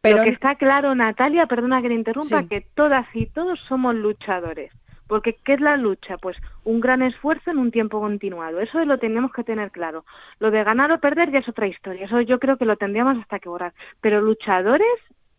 Pero 0.00 0.18
Lo 0.18 0.22
que 0.24 0.28
está 0.30 0.54
claro, 0.54 0.94
Natalia, 0.94 1.46
perdona 1.46 1.82
que 1.82 1.88
le 1.88 1.96
interrumpa, 1.96 2.42
Sí. 2.42 2.48
que 2.48 2.60
todas 2.74 3.04
y 3.14 3.26
todos 3.26 3.58
somos 3.68 3.96
luchadores. 3.96 4.70
Porque, 5.08 5.36
¿qué 5.44 5.54
es 5.54 5.60
la 5.60 5.76
lucha? 5.76 6.16
Pues 6.18 6.36
un 6.64 6.80
gran 6.80 7.02
esfuerzo 7.02 7.50
en 7.50 7.58
un 7.58 7.72
tiempo 7.72 8.00
continuado. 8.00 8.60
Eso 8.60 8.78
lo 8.84 8.98
tenemos 8.98 9.32
que 9.32 9.42
tener 9.42 9.72
claro. 9.72 10.04
Lo 10.38 10.50
de 10.52 10.62
ganar 10.62 10.92
o 10.92 11.00
perder 11.00 11.32
ya 11.32 11.40
es 11.40 11.48
otra 11.48 11.66
historia. 11.66 12.06
Eso 12.06 12.20
yo 12.20 12.38
creo 12.38 12.56
que 12.56 12.64
lo 12.64 12.76
tendríamos 12.76 13.18
hasta 13.20 13.40
que 13.40 13.48
borrar. 13.48 13.74
Pero 14.00 14.20
luchadores, 14.22 14.86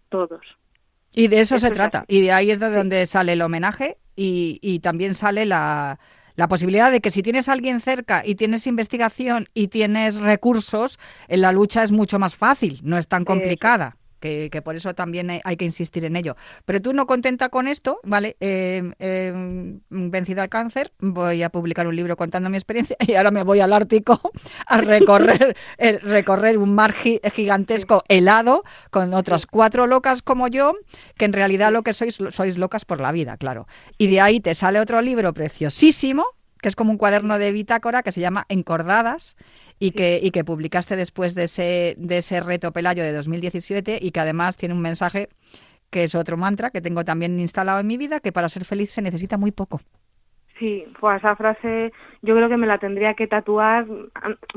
todos. 0.09 0.41
Y 1.13 1.27
de 1.29 1.39
eso, 1.39 1.55
Eso 1.55 1.67
se 1.69 1.73
trata. 1.73 2.03
Y 2.09 2.21
de 2.21 2.33
ahí 2.33 2.51
es 2.51 2.59
de 2.59 2.69
donde 2.69 3.05
sale 3.05 3.33
el 3.33 3.41
homenaje 3.41 3.97
y, 4.15 4.59
y 4.61 4.79
también 4.79 5.15
sale 5.15 5.45
la, 5.45 5.97
la 6.35 6.47
posibilidad 6.47 6.91
de 6.91 7.01
que 7.01 7.11
si 7.11 7.21
tienes 7.21 7.49
a 7.49 7.53
alguien 7.53 7.79
cerca 7.79 8.23
y 8.25 8.35
tienes 8.35 8.67
investigación 8.67 9.47
y 9.53 9.67
tienes 9.67 10.15
recursos, 10.15 10.99
en 11.27 11.41
la 11.41 11.51
lucha 11.51 11.83
es 11.83 11.91
mucho 11.91 12.19
más 12.19 12.35
fácil, 12.35 12.79
no 12.83 12.97
es 12.97 13.07
tan 13.07 13.25
complicada. 13.25 13.97
Que, 14.23 14.47
que 14.49 14.61
por 14.61 14.73
eso 14.77 14.93
también 14.95 15.29
hay- 15.29 15.57
que 15.57 15.65
insistir 15.65 16.05
en 16.05 16.15
ello. 16.15 16.37
Pero 16.63 16.81
tú 16.81 16.93
no 16.93 17.05
contenta 17.07 17.49
con 17.49 17.67
esto, 17.67 17.99
¿vale? 18.03 18.37
Eh, 18.39 18.81
eh, 18.99 19.33
vencido 19.89 20.41
al 20.41 20.47
cáncer, 20.47 20.93
voy 20.99 21.43
a 21.43 21.49
publicar 21.49 21.87
un 21.87 21.95
libro 21.95 22.15
contando 22.15 22.49
mi 22.49 22.55
experiencia 22.55 22.95
y 23.05 23.15
ahora 23.15 23.31
me 23.31 23.43
voy 23.43 23.59
al 23.59 23.73
Ártico 23.73 24.21
a 24.65 24.77
recorrer, 24.77 25.57
eh, 25.77 25.99
recorrer 25.99 26.57
un 26.57 26.73
mar 26.73 26.93
gi- 26.93 27.19
gigantesco 27.33 28.03
helado 28.07 28.63
con 28.91 29.13
otras 29.13 29.45
cuatro 29.45 29.87
locas 29.87 30.21
como 30.21 30.47
yo, 30.47 30.73
que 31.17 31.25
en 31.25 31.33
realidad 31.33 31.73
lo 31.73 31.83
que 31.83 31.91
sois, 31.91 32.17
sois 32.29 32.57
locas 32.57 32.85
por 32.85 33.01
la 33.01 33.11
vida, 33.11 33.35
claro. 33.35 33.67
Y 33.97 34.07
de 34.07 34.21
ahí 34.21 34.39
te 34.39 34.55
sale 34.55 34.79
otro 34.79 35.01
libro 35.01 35.33
preciosísimo, 35.33 36.25
que 36.63 36.69
es 36.69 36.75
como 36.75 36.89
un 36.91 36.97
cuaderno 36.97 37.37
de 37.37 37.51
bitácora 37.51 38.01
que 38.01 38.11
se 38.11 38.21
llama 38.21 38.45
Encordadas 38.49 39.35
y 39.79 39.91
que, 39.91 40.19
y 40.23 40.31
que 40.31 40.43
publicaste 40.43 40.95
después 40.95 41.35
de 41.35 41.43
ese, 41.43 41.93
de 41.97 42.17
ese 42.17 42.39
reto 42.39 42.71
Pelayo 42.71 43.03
de 43.03 43.11
2017 43.13 43.99
y 44.01 44.11
que 44.11 44.19
además 44.21 44.57
tiene 44.57 44.73
un 44.73 44.81
mensaje 44.81 45.27
que 45.91 46.03
es 46.03 46.15
otro 46.15 46.37
mantra 46.37 46.71
que 46.71 46.81
tengo 46.81 47.03
también 47.03 47.39
instalado 47.39 47.79
en 47.81 47.85
mi 47.87 47.97
vida, 47.97 48.19
que 48.19 48.31
para 48.31 48.49
ser 48.49 48.65
feliz 48.65 48.89
se 48.91 49.01
necesita 49.03 49.37
muy 49.37 49.51
poco. 49.51 49.81
Sí, 50.57 50.85
pues 50.99 51.17
esa 51.17 51.35
frase 51.35 51.91
yo 52.21 52.35
creo 52.35 52.47
que 52.47 52.57
me 52.57 52.67
la 52.67 52.77
tendría 52.77 53.15
que 53.15 53.27
tatuar 53.27 53.85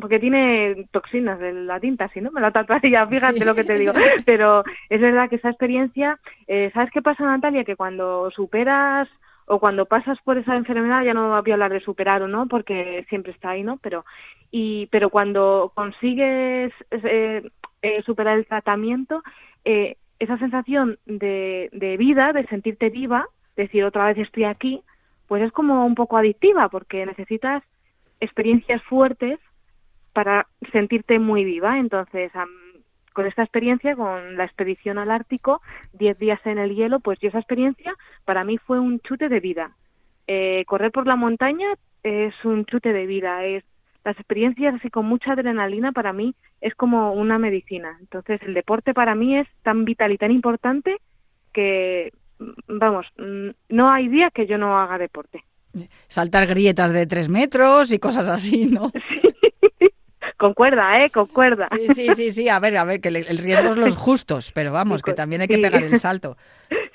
porque 0.00 0.20
tiene 0.20 0.86
toxinas 0.92 1.40
de 1.40 1.52
la 1.52 1.80
tinta, 1.80 2.08
si 2.10 2.20
no 2.20 2.30
me 2.30 2.40
la 2.40 2.52
tatuaría, 2.52 3.06
fíjate 3.06 3.38
Sí. 3.40 3.44
lo 3.44 3.54
que 3.54 3.64
te 3.64 3.74
digo. 3.74 3.92
Pero 4.26 4.62
es 4.90 5.00
verdad 5.00 5.28
que 5.28 5.36
esa 5.36 5.48
experiencia, 5.48 6.20
eh, 6.46 6.70
¿sabes 6.72 6.90
qué 6.92 7.02
pasa 7.02 7.24
Natalia? 7.24 7.64
Que 7.64 7.76
cuando 7.76 8.30
superas 8.30 9.08
o 9.46 9.60
cuando 9.60 9.86
pasas 9.86 10.18
por 10.22 10.38
esa 10.38 10.56
enfermedad, 10.56 11.04
ya 11.04 11.14
no 11.14 11.40
voy 11.40 11.50
a 11.50 11.54
hablar 11.54 11.72
de 11.72 11.80
superar 11.80 12.22
o 12.22 12.28
no, 12.28 12.46
porque 12.48 13.04
siempre 13.08 13.32
está 13.32 13.50
ahí, 13.50 13.62
¿no? 13.62 13.78
Pero 13.78 14.04
y 14.50 14.86
pero 14.86 15.10
cuando 15.10 15.72
consigues 15.74 16.72
eh, 16.90 17.48
eh, 17.82 18.02
superar 18.02 18.38
el 18.38 18.46
tratamiento, 18.46 19.22
eh, 19.64 19.96
esa 20.18 20.38
sensación 20.38 20.98
de, 21.06 21.68
de 21.72 21.96
vida, 21.96 22.32
de 22.32 22.46
sentirte 22.46 22.90
viva, 22.90 23.26
decir 23.56 23.84
otra 23.84 24.06
vez 24.06 24.18
estoy 24.18 24.44
aquí, 24.44 24.82
pues 25.28 25.42
es 25.42 25.52
como 25.52 25.84
un 25.86 25.94
poco 25.94 26.16
adictiva 26.16 26.68
porque 26.68 27.06
necesitas 27.06 27.62
experiencias 28.20 28.82
fuertes 28.84 29.38
para 30.12 30.46
sentirte 30.72 31.18
muy 31.18 31.44
viva. 31.44 31.78
Entonces, 31.78 32.34
am, 32.34 32.48
con 33.16 33.26
esta 33.26 33.42
experiencia, 33.42 33.96
con 33.96 34.36
la 34.36 34.44
expedición 34.44 34.98
al 34.98 35.10
Ártico, 35.10 35.62
10 35.94 36.18
días 36.18 36.38
en 36.44 36.58
el 36.58 36.74
hielo, 36.74 37.00
pues 37.00 37.18
yo 37.18 37.30
esa 37.30 37.38
experiencia 37.38 37.94
para 38.26 38.44
mí 38.44 38.58
fue 38.58 38.78
un 38.78 39.00
chute 39.00 39.30
de 39.30 39.40
vida. 39.40 39.74
Eh, 40.26 40.64
correr 40.66 40.92
por 40.92 41.06
la 41.06 41.16
montaña 41.16 41.66
es 42.02 42.34
un 42.44 42.66
chute 42.66 42.92
de 42.92 43.06
vida. 43.06 43.42
Es 43.46 43.64
las 44.04 44.18
experiencias 44.18 44.74
así 44.74 44.90
con 44.90 45.06
mucha 45.06 45.32
adrenalina 45.32 45.92
para 45.92 46.12
mí 46.12 46.34
es 46.60 46.74
como 46.74 47.14
una 47.14 47.38
medicina. 47.38 47.96
Entonces, 48.00 48.38
el 48.42 48.52
deporte 48.52 48.92
para 48.92 49.14
mí 49.14 49.38
es 49.38 49.48
tan 49.62 49.86
vital 49.86 50.12
y 50.12 50.18
tan 50.18 50.30
importante 50.30 50.98
que 51.54 52.12
vamos, 52.68 53.06
no 53.70 53.90
hay 53.90 54.08
día 54.08 54.30
que 54.30 54.46
yo 54.46 54.58
no 54.58 54.78
haga 54.78 54.98
deporte. 54.98 55.42
Saltar 56.08 56.46
grietas 56.46 56.92
de 56.92 57.06
tres 57.06 57.30
metros 57.30 57.92
y 57.92 57.98
cosas 57.98 58.28
así, 58.28 58.66
¿no? 58.66 58.92
Con 60.36 60.52
cuerda, 60.54 61.02
¿eh? 61.02 61.10
Con 61.10 61.26
cuerda. 61.26 61.66
Sí, 61.70 61.94
sí, 61.94 62.14
sí, 62.14 62.30
sí. 62.30 62.48
A 62.48 62.58
ver, 62.58 62.76
a 62.76 62.84
ver, 62.84 63.00
que 63.00 63.08
el 63.08 63.38
riesgo 63.38 63.70
es 63.70 63.76
los 63.76 63.96
justos, 63.96 64.52
pero 64.52 64.72
vamos, 64.72 65.02
que 65.02 65.14
también 65.14 65.40
hay 65.42 65.48
que 65.48 65.54
Sí. 65.56 65.62
pegar 65.62 65.82
el 65.82 65.98
salto. 65.98 66.36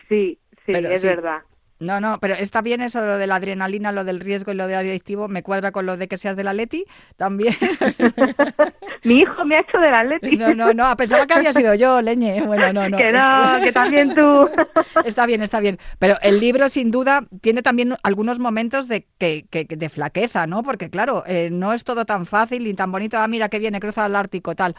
Sí, 0.07 0.37
sí, 0.65 0.73
Pero 0.73 0.89
es 0.89 1.01
sí. 1.01 1.07
verdad. 1.07 1.39
No, 1.81 1.99
no, 1.99 2.19
pero 2.21 2.35
está 2.35 2.61
bien 2.61 2.81
eso 2.81 3.01
lo 3.01 3.17
de 3.17 3.25
la 3.25 3.35
adrenalina, 3.37 3.91
lo 3.91 4.03
del 4.03 4.19
riesgo 4.19 4.51
y 4.51 4.55
lo 4.55 4.67
de 4.67 4.75
adictivo. 4.75 5.27
Me 5.27 5.41
cuadra 5.41 5.71
con 5.71 5.87
lo 5.87 5.97
de 5.97 6.07
que 6.07 6.15
seas 6.15 6.35
de 6.35 6.43
la 6.43 6.53
Leti 6.53 6.85
también. 7.17 7.55
Mi 9.03 9.19
hijo 9.19 9.43
me 9.45 9.55
ha 9.55 9.61
hecho 9.61 9.79
del 9.79 9.93
Atleti. 9.93 10.37
No, 10.37 10.53
no, 10.53 10.73
no, 10.73 10.95
pensaba 10.95 11.25
que 11.25 11.33
había 11.33 11.53
sido 11.53 11.73
yo, 11.73 11.99
leñe. 12.01 12.41
Bueno, 12.45 12.71
no, 12.71 12.87
no. 12.87 12.97
que 12.97 13.11
no, 13.11 13.59
que 13.63 13.71
también 13.71 14.13
tú. 14.13 14.47
Está 15.05 15.25
bien, 15.25 15.41
está 15.41 15.59
bien. 15.59 15.77
Pero 15.97 16.17
el 16.21 16.39
libro, 16.39 16.69
sin 16.69 16.91
duda, 16.91 17.25
tiene 17.41 17.63
también 17.63 17.95
algunos 18.03 18.37
momentos 18.39 18.87
de, 18.87 19.07
que, 19.17 19.45
que- 19.49 19.65
de 19.65 19.89
flaqueza, 19.89 20.45
¿no? 20.47 20.61
Porque, 20.63 20.89
claro, 20.89 21.23
eh, 21.25 21.49
no 21.51 21.73
es 21.73 21.83
todo 21.83 22.05
tan 22.05 22.25
fácil 22.27 22.63
ni 22.63 22.73
tan 22.75 22.91
bonito. 22.91 23.17
Ah, 23.17 23.27
mira 23.27 23.49
que 23.49 23.57
viene, 23.59 23.79
cruza 23.79 24.05
el 24.05 24.15
Ártico, 24.15 24.55
tal. 24.55 24.75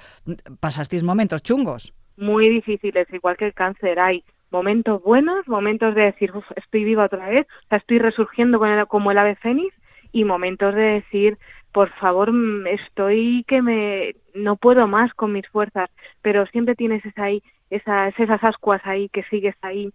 Pasasteis 0.61 1.03
momentos 1.03 1.43
chungos. 1.43 1.93
Muy 2.17 2.49
difíciles, 2.49 3.09
igual 3.13 3.37
que 3.37 3.47
el 3.47 3.55
cáncer. 3.55 3.99
Hay 3.99 4.23
momentos 4.53 5.03
buenos, 5.03 5.49
momentos 5.49 5.95
de 5.95 6.03
decir, 6.03 6.31
"Uf, 6.35 6.45
estoy 6.57 6.85
viva 6.85 7.05
otra 7.07 7.29
vez, 7.29 7.47
o 7.65 7.69
sea, 7.69 7.79
estoy 7.79 7.99
resurgiendo 7.99 8.59
con 8.59 8.69
el- 8.71 8.87
como 8.87 9.11
el 9.11 9.19
ave 9.19 9.37
fénix, 9.37 9.75
y 10.13 10.25
momentos 10.25 10.75
de 10.75 10.83
decir, 11.01 11.39
por 11.73 11.89
favor, 11.95 12.31
mm, 12.33 12.67
estoy 12.67 13.45
que 13.49 13.63
me 13.63 14.15
no 14.35 14.57
puedo 14.57 14.87
más 14.87 15.13
con 15.15 15.33
mis 15.33 15.49
fuerzas, 15.49 15.89
pero 16.21 16.47
siempre 16.47 16.75
tienes 16.75 17.05
esa 17.05 17.25
ahí, 17.25 17.43
esas, 17.71 18.19
esas 18.19 18.45
ascuas 18.45 18.83
ahí 18.85 19.09
que 19.09 19.23
sigues 19.25 19.57
ahí. 19.63 19.91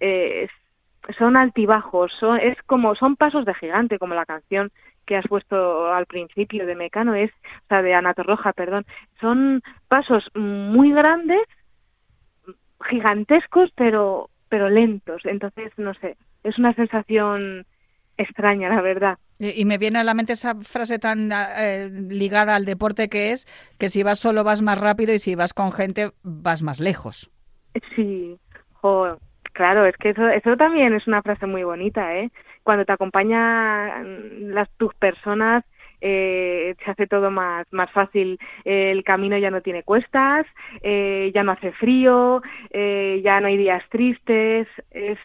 Eh, 0.00 0.46
son 1.18 1.36
altibajos, 1.36 2.12
son, 2.20 2.38
es 2.38 2.56
como, 2.64 2.94
son 2.94 3.16
pasos 3.16 3.44
de 3.44 3.54
gigante, 3.54 3.98
como 3.98 4.14
la 4.14 4.26
canción 4.26 4.70
que 5.06 5.16
has 5.16 5.26
puesto 5.26 5.92
al 5.92 6.06
principio 6.06 6.64
de 6.66 6.76
Mecano, 6.76 7.14
es, 7.14 7.30
o 7.32 7.66
sea, 7.68 7.82
de 7.82 7.94
Ana 7.94 8.14
Torroja, 8.14 8.52
perdón. 8.52 8.84
Son 9.20 9.62
pasos 9.88 10.28
muy 10.34 10.92
grandes, 10.92 11.40
gigantescos, 12.88 13.70
pero, 13.76 14.28
pero 14.48 14.68
lentos. 14.68 15.22
Entonces, 15.24 15.72
no 15.76 15.94
sé, 15.94 16.16
es 16.44 16.58
una 16.58 16.74
sensación 16.74 17.64
extraña, 18.16 18.68
la 18.68 18.80
verdad. 18.80 19.18
Y, 19.38 19.64
me 19.64 19.78
viene 19.78 19.98
a 19.98 20.04
la 20.04 20.14
mente 20.14 20.34
esa 20.34 20.54
frase 20.54 20.98
tan 20.98 21.30
eh, 21.32 21.90
ligada 21.90 22.54
al 22.54 22.64
deporte 22.64 23.08
que 23.08 23.32
es 23.32 23.46
que 23.78 23.88
si 23.88 24.02
vas 24.02 24.20
solo 24.20 24.44
vas 24.44 24.62
más 24.62 24.78
rápido 24.78 25.12
y 25.12 25.18
si 25.18 25.34
vas 25.34 25.52
con 25.52 25.72
gente 25.72 26.10
vas 26.22 26.62
más 26.62 26.78
lejos. 26.78 27.30
Sí, 27.96 28.38
jo, 28.74 29.18
claro, 29.52 29.86
es 29.86 29.96
que 29.96 30.10
eso, 30.10 30.28
eso 30.28 30.56
también 30.56 30.94
es 30.94 31.08
una 31.08 31.22
frase 31.22 31.46
muy 31.46 31.64
bonita, 31.64 32.14
¿eh? 32.16 32.30
Cuando 32.62 32.84
te 32.84 32.92
acompañan 32.92 34.54
las 34.54 34.70
tus 34.76 34.94
personas, 34.94 35.64
eh, 36.02 36.74
se 36.84 36.90
hace 36.90 37.06
todo 37.06 37.30
más 37.30 37.66
más 37.70 37.90
fácil. 37.92 38.38
El 38.64 39.04
camino 39.04 39.38
ya 39.38 39.50
no 39.50 39.62
tiene 39.62 39.84
cuestas, 39.84 40.46
eh, 40.82 41.30
ya 41.34 41.44
no 41.44 41.52
hace 41.52 41.72
frío, 41.72 42.42
eh, 42.70 43.20
ya 43.24 43.40
no 43.40 43.46
hay 43.46 43.56
días 43.56 43.82
tristes, 43.88 44.66
es 44.90 45.18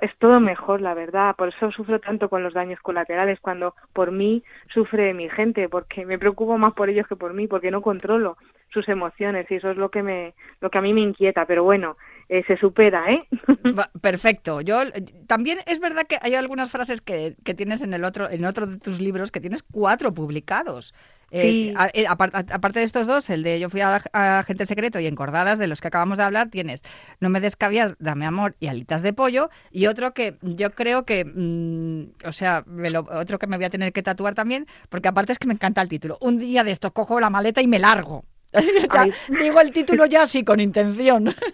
es 0.00 0.16
todo 0.18 0.40
mejor, 0.40 0.80
la 0.80 0.94
verdad. 0.94 1.34
Por 1.36 1.48
eso 1.48 1.70
sufro 1.70 2.00
tanto 2.00 2.28
con 2.28 2.42
los 2.42 2.54
daños 2.54 2.80
colaterales, 2.80 3.40
cuando 3.40 3.74
por 3.92 4.12
mí 4.12 4.42
sufre 4.72 5.14
mi 5.14 5.28
gente, 5.28 5.68
porque 5.68 6.06
me 6.06 6.18
preocupo 6.18 6.58
más 6.58 6.74
por 6.74 6.88
ellos 6.88 7.06
que 7.06 7.16
por 7.16 7.34
mí, 7.34 7.46
porque 7.46 7.70
no 7.70 7.82
controlo 7.82 8.36
sus 8.72 8.88
emociones 8.88 9.46
y 9.50 9.54
eso 9.54 9.70
es 9.70 9.76
lo 9.76 9.90
que 9.90 10.02
me, 10.02 10.34
lo 10.60 10.70
que 10.70 10.78
a 10.78 10.82
mí 10.82 10.92
me 10.92 11.00
inquieta. 11.00 11.46
Pero 11.46 11.64
bueno, 11.64 11.96
eh, 12.28 12.42
se 12.46 12.56
supera, 12.56 13.12
¿eh? 13.12 13.26
Perfecto. 14.00 14.60
Yo 14.60 14.78
también 15.26 15.58
es 15.66 15.80
verdad 15.80 16.06
que 16.08 16.18
hay 16.20 16.34
algunas 16.34 16.70
frases 16.70 17.00
que, 17.00 17.36
que 17.44 17.54
tienes 17.54 17.82
en 17.82 17.94
el 17.94 18.04
otro, 18.04 18.28
en 18.30 18.44
otro 18.44 18.66
de 18.66 18.78
tus 18.78 19.00
libros 19.00 19.30
que 19.30 19.40
tienes 19.40 19.62
cuatro 19.62 20.12
publicados. 20.12 20.94
Eh, 21.36 21.42
Sí. 21.42 21.74
eh, 21.94 22.06
aparte 22.06 22.78
de 22.78 22.84
estos 22.84 23.08
dos, 23.08 23.28
el 23.28 23.42
de 23.42 23.58
Yo 23.58 23.68
fui 23.68 23.80
a, 23.80 24.00
a 24.12 24.38
agente 24.38 24.66
secreto 24.66 25.00
y 25.00 25.06
encordadas, 25.08 25.58
de 25.58 25.66
los 25.66 25.80
que 25.80 25.88
acabamos 25.88 26.16
de 26.18 26.22
hablar, 26.24 26.48
tienes 26.48 26.82
No 27.18 27.28
me 27.28 27.40
des 27.40 27.56
caviar, 27.56 27.96
dame 27.98 28.24
amor 28.24 28.54
y 28.60 28.68
alitas 28.68 29.02
de 29.02 29.12
pollo. 29.12 29.50
Y 29.72 29.86
otro 29.86 30.14
que 30.14 30.36
yo 30.42 30.70
creo 30.70 31.04
que, 31.04 31.24
mm, 31.24 32.26
o 32.28 32.32
sea, 32.32 32.62
me 32.66 32.90
lo- 32.90 33.08
otro 33.10 33.40
que 33.40 33.48
me 33.48 33.56
voy 33.56 33.64
a 33.66 33.70
tener 33.70 33.92
que 33.92 34.02
tatuar 34.04 34.34
también, 34.34 34.66
porque 34.90 35.08
aparte 35.08 35.32
es 35.32 35.38
que 35.40 35.48
me 35.48 35.54
encanta 35.54 35.82
el 35.82 35.88
título. 35.88 36.18
Un 36.20 36.38
día 36.38 36.62
de 36.62 36.70
estos 36.70 36.92
cojo 36.92 37.18
la 37.18 37.30
maleta 37.30 37.60
y 37.60 37.66
me 37.66 37.80
largo. 37.80 38.24
Digo 39.40 39.60
el 39.60 39.72
título 39.72 40.06
ya 40.06 40.22
así, 40.22 40.44
con 40.44 40.60
intención. 40.60 41.34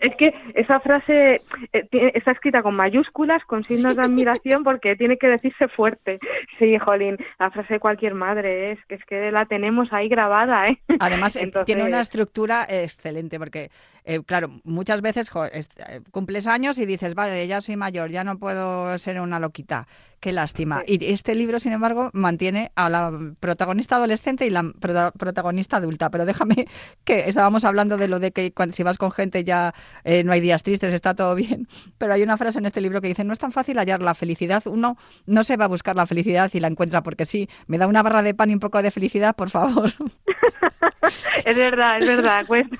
Es 0.00 0.16
que 0.16 0.34
esa 0.54 0.80
frase 0.80 1.40
eh, 1.72 2.12
está 2.14 2.32
escrita 2.32 2.62
con 2.62 2.74
mayúsculas, 2.74 3.44
con 3.44 3.64
signos 3.64 3.96
de 3.96 4.02
admiración, 4.02 4.64
porque 4.64 4.96
tiene 4.96 5.18
que 5.18 5.28
decirse 5.28 5.68
fuerte. 5.68 6.18
Sí, 6.58 6.78
jolín, 6.78 7.18
la 7.38 7.50
frase 7.50 7.74
de 7.74 7.80
cualquier 7.80 8.14
madre 8.14 8.72
es 8.72 8.78
que 8.86 8.94
es 8.94 9.04
que 9.04 9.30
la 9.30 9.44
tenemos 9.46 9.92
ahí 9.92 10.08
grabada, 10.08 10.68
¿eh? 10.68 10.78
Además, 10.98 11.36
eh, 11.36 11.42
Entonces- 11.44 11.66
tiene 11.66 11.84
una 11.88 12.00
estructura 12.00 12.64
excelente, 12.68 13.38
porque, 13.38 13.70
eh, 14.04 14.20
claro, 14.24 14.48
muchas 14.64 15.00
veces 15.02 15.30
jo, 15.30 15.44
es- 15.44 15.68
eh, 15.76 16.00
cumples 16.10 16.46
años 16.46 16.78
y 16.78 16.86
dices, 16.86 17.14
vale, 17.14 17.46
ya 17.46 17.60
soy 17.60 17.76
mayor, 17.76 18.10
ya 18.10 18.24
no 18.24 18.38
puedo 18.38 18.96
ser 18.98 19.20
una 19.20 19.38
loquita. 19.38 19.86
Qué 20.20 20.32
lástima. 20.32 20.82
Y 20.86 21.02
este 21.10 21.34
libro, 21.34 21.58
sin 21.58 21.72
embargo, 21.72 22.10
mantiene 22.12 22.72
a 22.74 22.90
la 22.90 23.10
protagonista 23.40 23.96
adolescente 23.96 24.44
y 24.46 24.50
la 24.50 24.62
prota- 24.64 25.12
protagonista 25.12 25.78
adulta. 25.78 26.10
Pero 26.10 26.26
déjame 26.26 26.66
que 27.04 27.20
estábamos 27.26 27.64
hablando 27.64 27.96
de 27.96 28.06
lo 28.06 28.18
de 28.20 28.30
que 28.30 28.52
cuando, 28.52 28.74
si 28.76 28.82
vas 28.82 28.98
con 28.98 29.12
gente 29.12 29.44
ya 29.44 29.72
eh, 30.04 30.22
no 30.22 30.32
hay 30.32 30.40
días 30.40 30.62
tristes, 30.62 30.92
está 30.92 31.14
todo 31.14 31.34
bien. 31.34 31.68
Pero 31.98 32.12
hay 32.12 32.22
una 32.22 32.36
frase 32.36 32.58
en 32.58 32.66
este 32.66 32.82
libro 32.82 33.00
que 33.00 33.08
dice, 33.08 33.24
no 33.24 33.32
es 33.32 33.38
tan 33.38 33.50
fácil 33.50 33.78
hallar 33.78 34.02
la 34.02 34.12
felicidad. 34.12 34.62
Uno 34.66 34.98
no 35.24 35.42
se 35.42 35.56
va 35.56 35.64
a 35.64 35.68
buscar 35.68 35.96
la 35.96 36.04
felicidad 36.04 36.50
y 36.52 36.60
la 36.60 36.68
encuentra 36.68 37.02
porque 37.02 37.24
sí. 37.24 37.48
Me 37.66 37.78
da 37.78 37.86
una 37.86 38.02
barra 38.02 38.22
de 38.22 38.34
pan 38.34 38.50
y 38.50 38.52
un 38.52 38.60
poco 38.60 38.82
de 38.82 38.90
felicidad, 38.90 39.34
por 39.34 39.48
favor. 39.48 39.90
es 41.46 41.56
verdad, 41.56 41.98
es 41.98 42.06
verdad, 42.06 42.44
cuesta. 42.46 42.76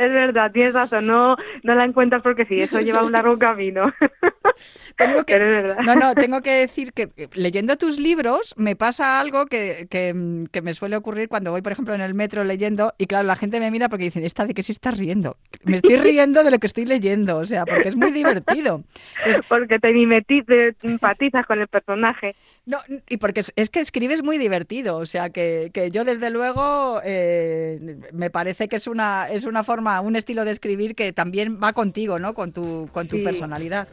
Es 0.00 0.10
verdad, 0.12 0.50
tienes 0.52 0.74
razón, 0.74 1.06
no, 1.06 1.36
no 1.62 1.74
la 1.74 1.84
encuentras 1.84 2.22
porque 2.22 2.44
sí, 2.46 2.60
eso 2.60 2.80
lleva 2.80 3.04
un 3.04 3.12
largo 3.12 3.38
camino. 3.38 3.92
Tengo 4.96 5.24
que, 5.24 5.38
no, 5.86 5.96
no, 5.96 6.14
tengo 6.14 6.42
que 6.42 6.50
decir 6.52 6.92
que 6.92 7.08
eh, 7.16 7.28
leyendo 7.32 7.76
tus 7.78 7.98
libros 7.98 8.52
me 8.58 8.76
pasa 8.76 9.18
algo 9.18 9.46
que, 9.46 9.86
que, 9.90 10.12
mm, 10.12 10.46
que 10.46 10.60
me 10.60 10.74
suele 10.74 10.96
ocurrir 10.96 11.28
cuando 11.28 11.50
voy, 11.52 11.62
por 11.62 11.72
ejemplo, 11.72 11.94
en 11.94 12.02
el 12.02 12.12
metro 12.12 12.44
leyendo 12.44 12.92
y 12.98 13.06
claro, 13.06 13.26
la 13.26 13.36
gente 13.36 13.60
me 13.60 13.70
mira 13.70 13.88
porque 13.88 14.04
dicen, 14.04 14.24
¿esta 14.24 14.44
de 14.44 14.52
qué 14.52 14.62
se 14.62 14.72
está 14.72 14.90
riendo? 14.90 15.36
Me 15.64 15.76
estoy 15.78 15.96
riendo 15.96 16.44
de 16.44 16.50
lo 16.50 16.58
que 16.58 16.66
estoy 16.66 16.84
leyendo, 16.84 17.38
o 17.38 17.44
sea, 17.44 17.64
porque 17.64 17.88
es 17.88 17.96
muy 17.96 18.10
divertido. 18.12 18.82
Entonces, 19.24 19.44
Porque 19.48 19.78
te 19.78 19.88
mimeti- 19.88 20.44
te 20.44 20.74
empatizas 20.86 21.46
con 21.46 21.60
el 21.60 21.68
personaje. 21.68 22.36
no, 22.66 22.78
y 23.08 23.16
porque 23.16 23.40
es, 23.40 23.52
es 23.56 23.70
que 23.70 23.80
escribes 23.80 24.22
muy 24.22 24.36
divertido, 24.36 24.98
o 24.98 25.06
sea, 25.06 25.30
que, 25.30 25.70
que 25.72 25.90
yo 25.90 26.04
desde 26.04 26.28
luego 26.30 27.00
eh, 27.04 27.78
me 28.12 28.28
parece 28.28 28.68
que 28.68 28.76
es 28.76 28.86
una, 28.86 29.28
es 29.30 29.44
una 29.44 29.62
forma, 29.62 29.89
un 30.00 30.14
estilo 30.14 30.44
de 30.44 30.52
escribir 30.52 30.94
que 30.94 31.12
también 31.12 31.58
va 31.62 31.72
contigo, 31.72 32.18
¿no? 32.18 32.34
Con 32.34 32.52
tu, 32.52 32.88
con 32.92 33.08
tu 33.08 33.16
Sí. 33.16 33.22
personalidad. 33.22 33.88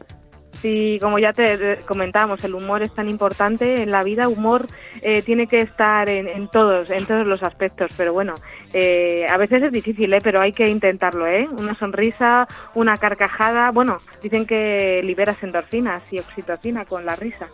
Sí, 0.62 0.98
como 1.00 1.20
ya 1.20 1.32
te 1.32 1.78
comentábamos, 1.86 2.42
el 2.42 2.54
humor 2.54 2.82
es 2.82 2.92
tan 2.92 3.08
importante 3.08 3.80
en 3.80 3.92
la 3.92 4.02
vida. 4.02 4.28
Humor 4.28 4.66
eh, 5.02 5.22
tiene 5.22 5.46
que 5.46 5.58
estar 5.60 6.08
en, 6.08 6.26
en 6.26 6.48
todos, 6.48 6.90
en 6.90 7.06
todos 7.06 7.24
los 7.26 7.44
aspectos. 7.44 7.92
Pero 7.96 8.12
bueno, 8.12 8.34
eh, 8.72 9.24
a 9.30 9.36
veces 9.36 9.62
es 9.62 9.70
difícil, 9.72 10.12
¿eh? 10.12 10.18
pero 10.20 10.40
hay 10.40 10.52
que 10.52 10.68
intentarlo, 10.68 11.28
¿eh? 11.28 11.46
Una 11.56 11.78
sonrisa, 11.78 12.48
una 12.74 12.96
carcajada. 12.96 13.70
Bueno, 13.70 13.98
dicen 14.20 14.46
que 14.46 15.00
liberas 15.04 15.40
endorfinas 15.44 16.02
y 16.10 16.18
oxitocina 16.18 16.84
con 16.86 17.06
la 17.06 17.14
risa. 17.14 17.46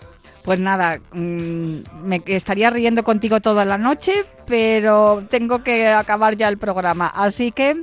Pues 0.42 0.58
nada, 0.58 0.98
mm, 1.12 1.78
me 2.04 2.22
estaría 2.26 2.70
riendo 2.70 3.02
contigo 3.04 3.40
toda 3.40 3.66
la 3.66 3.76
noche, 3.76 4.12
pero 4.46 5.22
tengo 5.28 5.62
que 5.62 5.88
acabar 5.88 6.36
ya 6.36 6.48
el 6.48 6.56
programa. 6.56 7.08
Así 7.14 7.52
que 7.52 7.76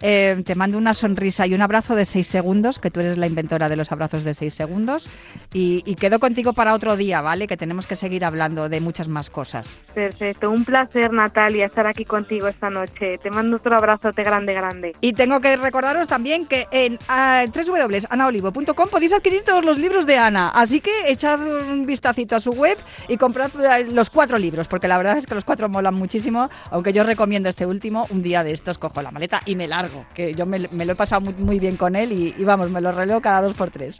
eh, 0.00 0.42
te 0.44 0.54
mando 0.54 0.78
una 0.78 0.94
sonrisa 0.94 1.46
y 1.46 1.54
un 1.54 1.62
abrazo 1.62 1.94
de 1.94 2.04
seis 2.04 2.26
segundos, 2.26 2.78
que 2.78 2.90
tú 2.90 3.00
eres 3.00 3.18
la 3.18 3.26
inventora 3.26 3.68
de 3.68 3.76
los 3.76 3.92
abrazos 3.92 4.24
de 4.24 4.34
seis 4.34 4.54
segundos. 4.54 5.10
Y, 5.52 5.82
y 5.86 5.94
quedo 5.94 6.18
contigo 6.18 6.52
para 6.52 6.74
otro 6.74 6.96
día, 6.96 7.20
¿vale? 7.20 7.46
Que 7.46 7.56
tenemos 7.56 7.86
que 7.86 7.96
seguir 7.96 8.24
hablando 8.24 8.68
de 8.68 8.80
muchas 8.80 9.08
más 9.08 9.30
cosas. 9.30 9.76
Perfecto, 9.94 10.50
un 10.50 10.64
placer 10.64 11.12
Natalia 11.12 11.66
estar 11.66 11.86
aquí 11.86 12.04
contigo 12.04 12.48
esta 12.48 12.70
noche. 12.70 13.18
Te 13.18 13.30
mando 13.30 13.56
otro 13.56 13.76
abrazote 13.76 14.22
grande, 14.22 14.54
grande. 14.54 14.94
Y 15.00 15.12
tengo 15.12 15.40
que 15.40 15.56
recordaros 15.56 16.08
también 16.08 16.46
que 16.46 16.66
en 16.70 16.94
uh, 16.94 17.50
www.anaolivo.com 17.50 18.88
podéis 18.90 19.12
adquirir 19.12 19.42
todos 19.42 19.64
los 19.64 19.78
libros 19.78 20.06
de 20.06 20.18
Ana. 20.18 20.50
Así 20.50 20.80
que 20.80 20.90
echad 21.08 21.40
un 21.40 21.86
vistacito 21.86 22.36
a 22.36 22.40
su 22.40 22.50
web 22.50 22.76
y 23.08 23.16
comprad 23.16 23.50
eh, 23.60 23.86
los 23.90 24.10
cuatro 24.10 24.38
libros, 24.38 24.68
porque 24.68 24.88
la 24.88 24.98
verdad 24.98 25.16
es 25.16 25.26
que 25.26 25.34
los 25.34 25.44
cuatro 25.44 25.68
molan 25.68 25.94
muchísimo. 25.94 26.50
Aunque 26.70 26.92
yo 26.92 27.04
recomiendo 27.04 27.48
este 27.48 27.66
último, 27.66 28.06
un 28.10 28.22
día 28.22 28.44
de 28.44 28.52
estos 28.52 28.78
cojo 28.78 29.02
la 29.02 29.10
maleta 29.10 29.42
y 29.46 29.56
me 29.56 29.68
largo, 29.68 29.85
que 30.14 30.34
yo 30.34 30.46
me, 30.46 30.68
me 30.70 30.84
lo 30.84 30.92
he 30.92 30.96
pasado 30.96 31.20
muy, 31.20 31.34
muy 31.34 31.58
bien 31.58 31.76
con 31.76 31.96
él 31.96 32.12
y, 32.12 32.34
y 32.36 32.44
vamos, 32.44 32.70
me 32.70 32.80
lo 32.80 32.92
releo 32.92 33.20
cada 33.20 33.42
dos 33.42 33.54
por 33.54 33.70
tres. 33.70 33.98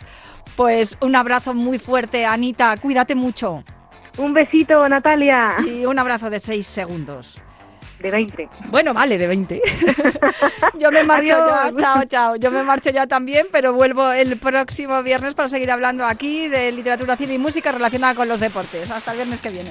Pues 0.56 0.96
un 1.00 1.16
abrazo 1.16 1.54
muy 1.54 1.78
fuerte, 1.78 2.24
Anita, 2.26 2.76
cuídate 2.78 3.14
mucho. 3.14 3.64
Un 4.18 4.32
besito, 4.32 4.88
Natalia. 4.88 5.56
Y 5.66 5.84
un 5.84 5.98
abrazo 5.98 6.30
de 6.30 6.40
seis 6.40 6.66
segundos. 6.66 7.40
De 8.00 8.10
20. 8.10 8.48
Bueno, 8.66 8.92
vale, 8.92 9.16
de 9.16 9.26
20. 9.26 9.62
Yo 10.78 10.90
me 10.92 11.02
marcho 11.02 11.34
ya, 11.46 11.64
Adiós. 11.64 11.80
chao, 11.80 12.04
chao. 12.04 12.36
Yo 12.36 12.50
me 12.50 12.62
marcho 12.62 12.90
ya 12.90 13.06
también, 13.06 13.46
pero 13.50 13.72
vuelvo 13.72 14.12
el 14.12 14.38
próximo 14.38 15.02
viernes 15.02 15.34
para 15.34 15.48
seguir 15.48 15.70
hablando 15.70 16.04
aquí 16.04 16.46
de 16.48 16.72
literatura, 16.72 17.16
cine 17.16 17.34
y 17.34 17.38
música 17.38 17.72
relacionada 17.72 18.14
con 18.14 18.28
los 18.28 18.38
deportes. 18.40 18.90
Hasta 18.90 19.12
el 19.12 19.16
viernes 19.16 19.40
que 19.40 19.48
viene. 19.50 19.70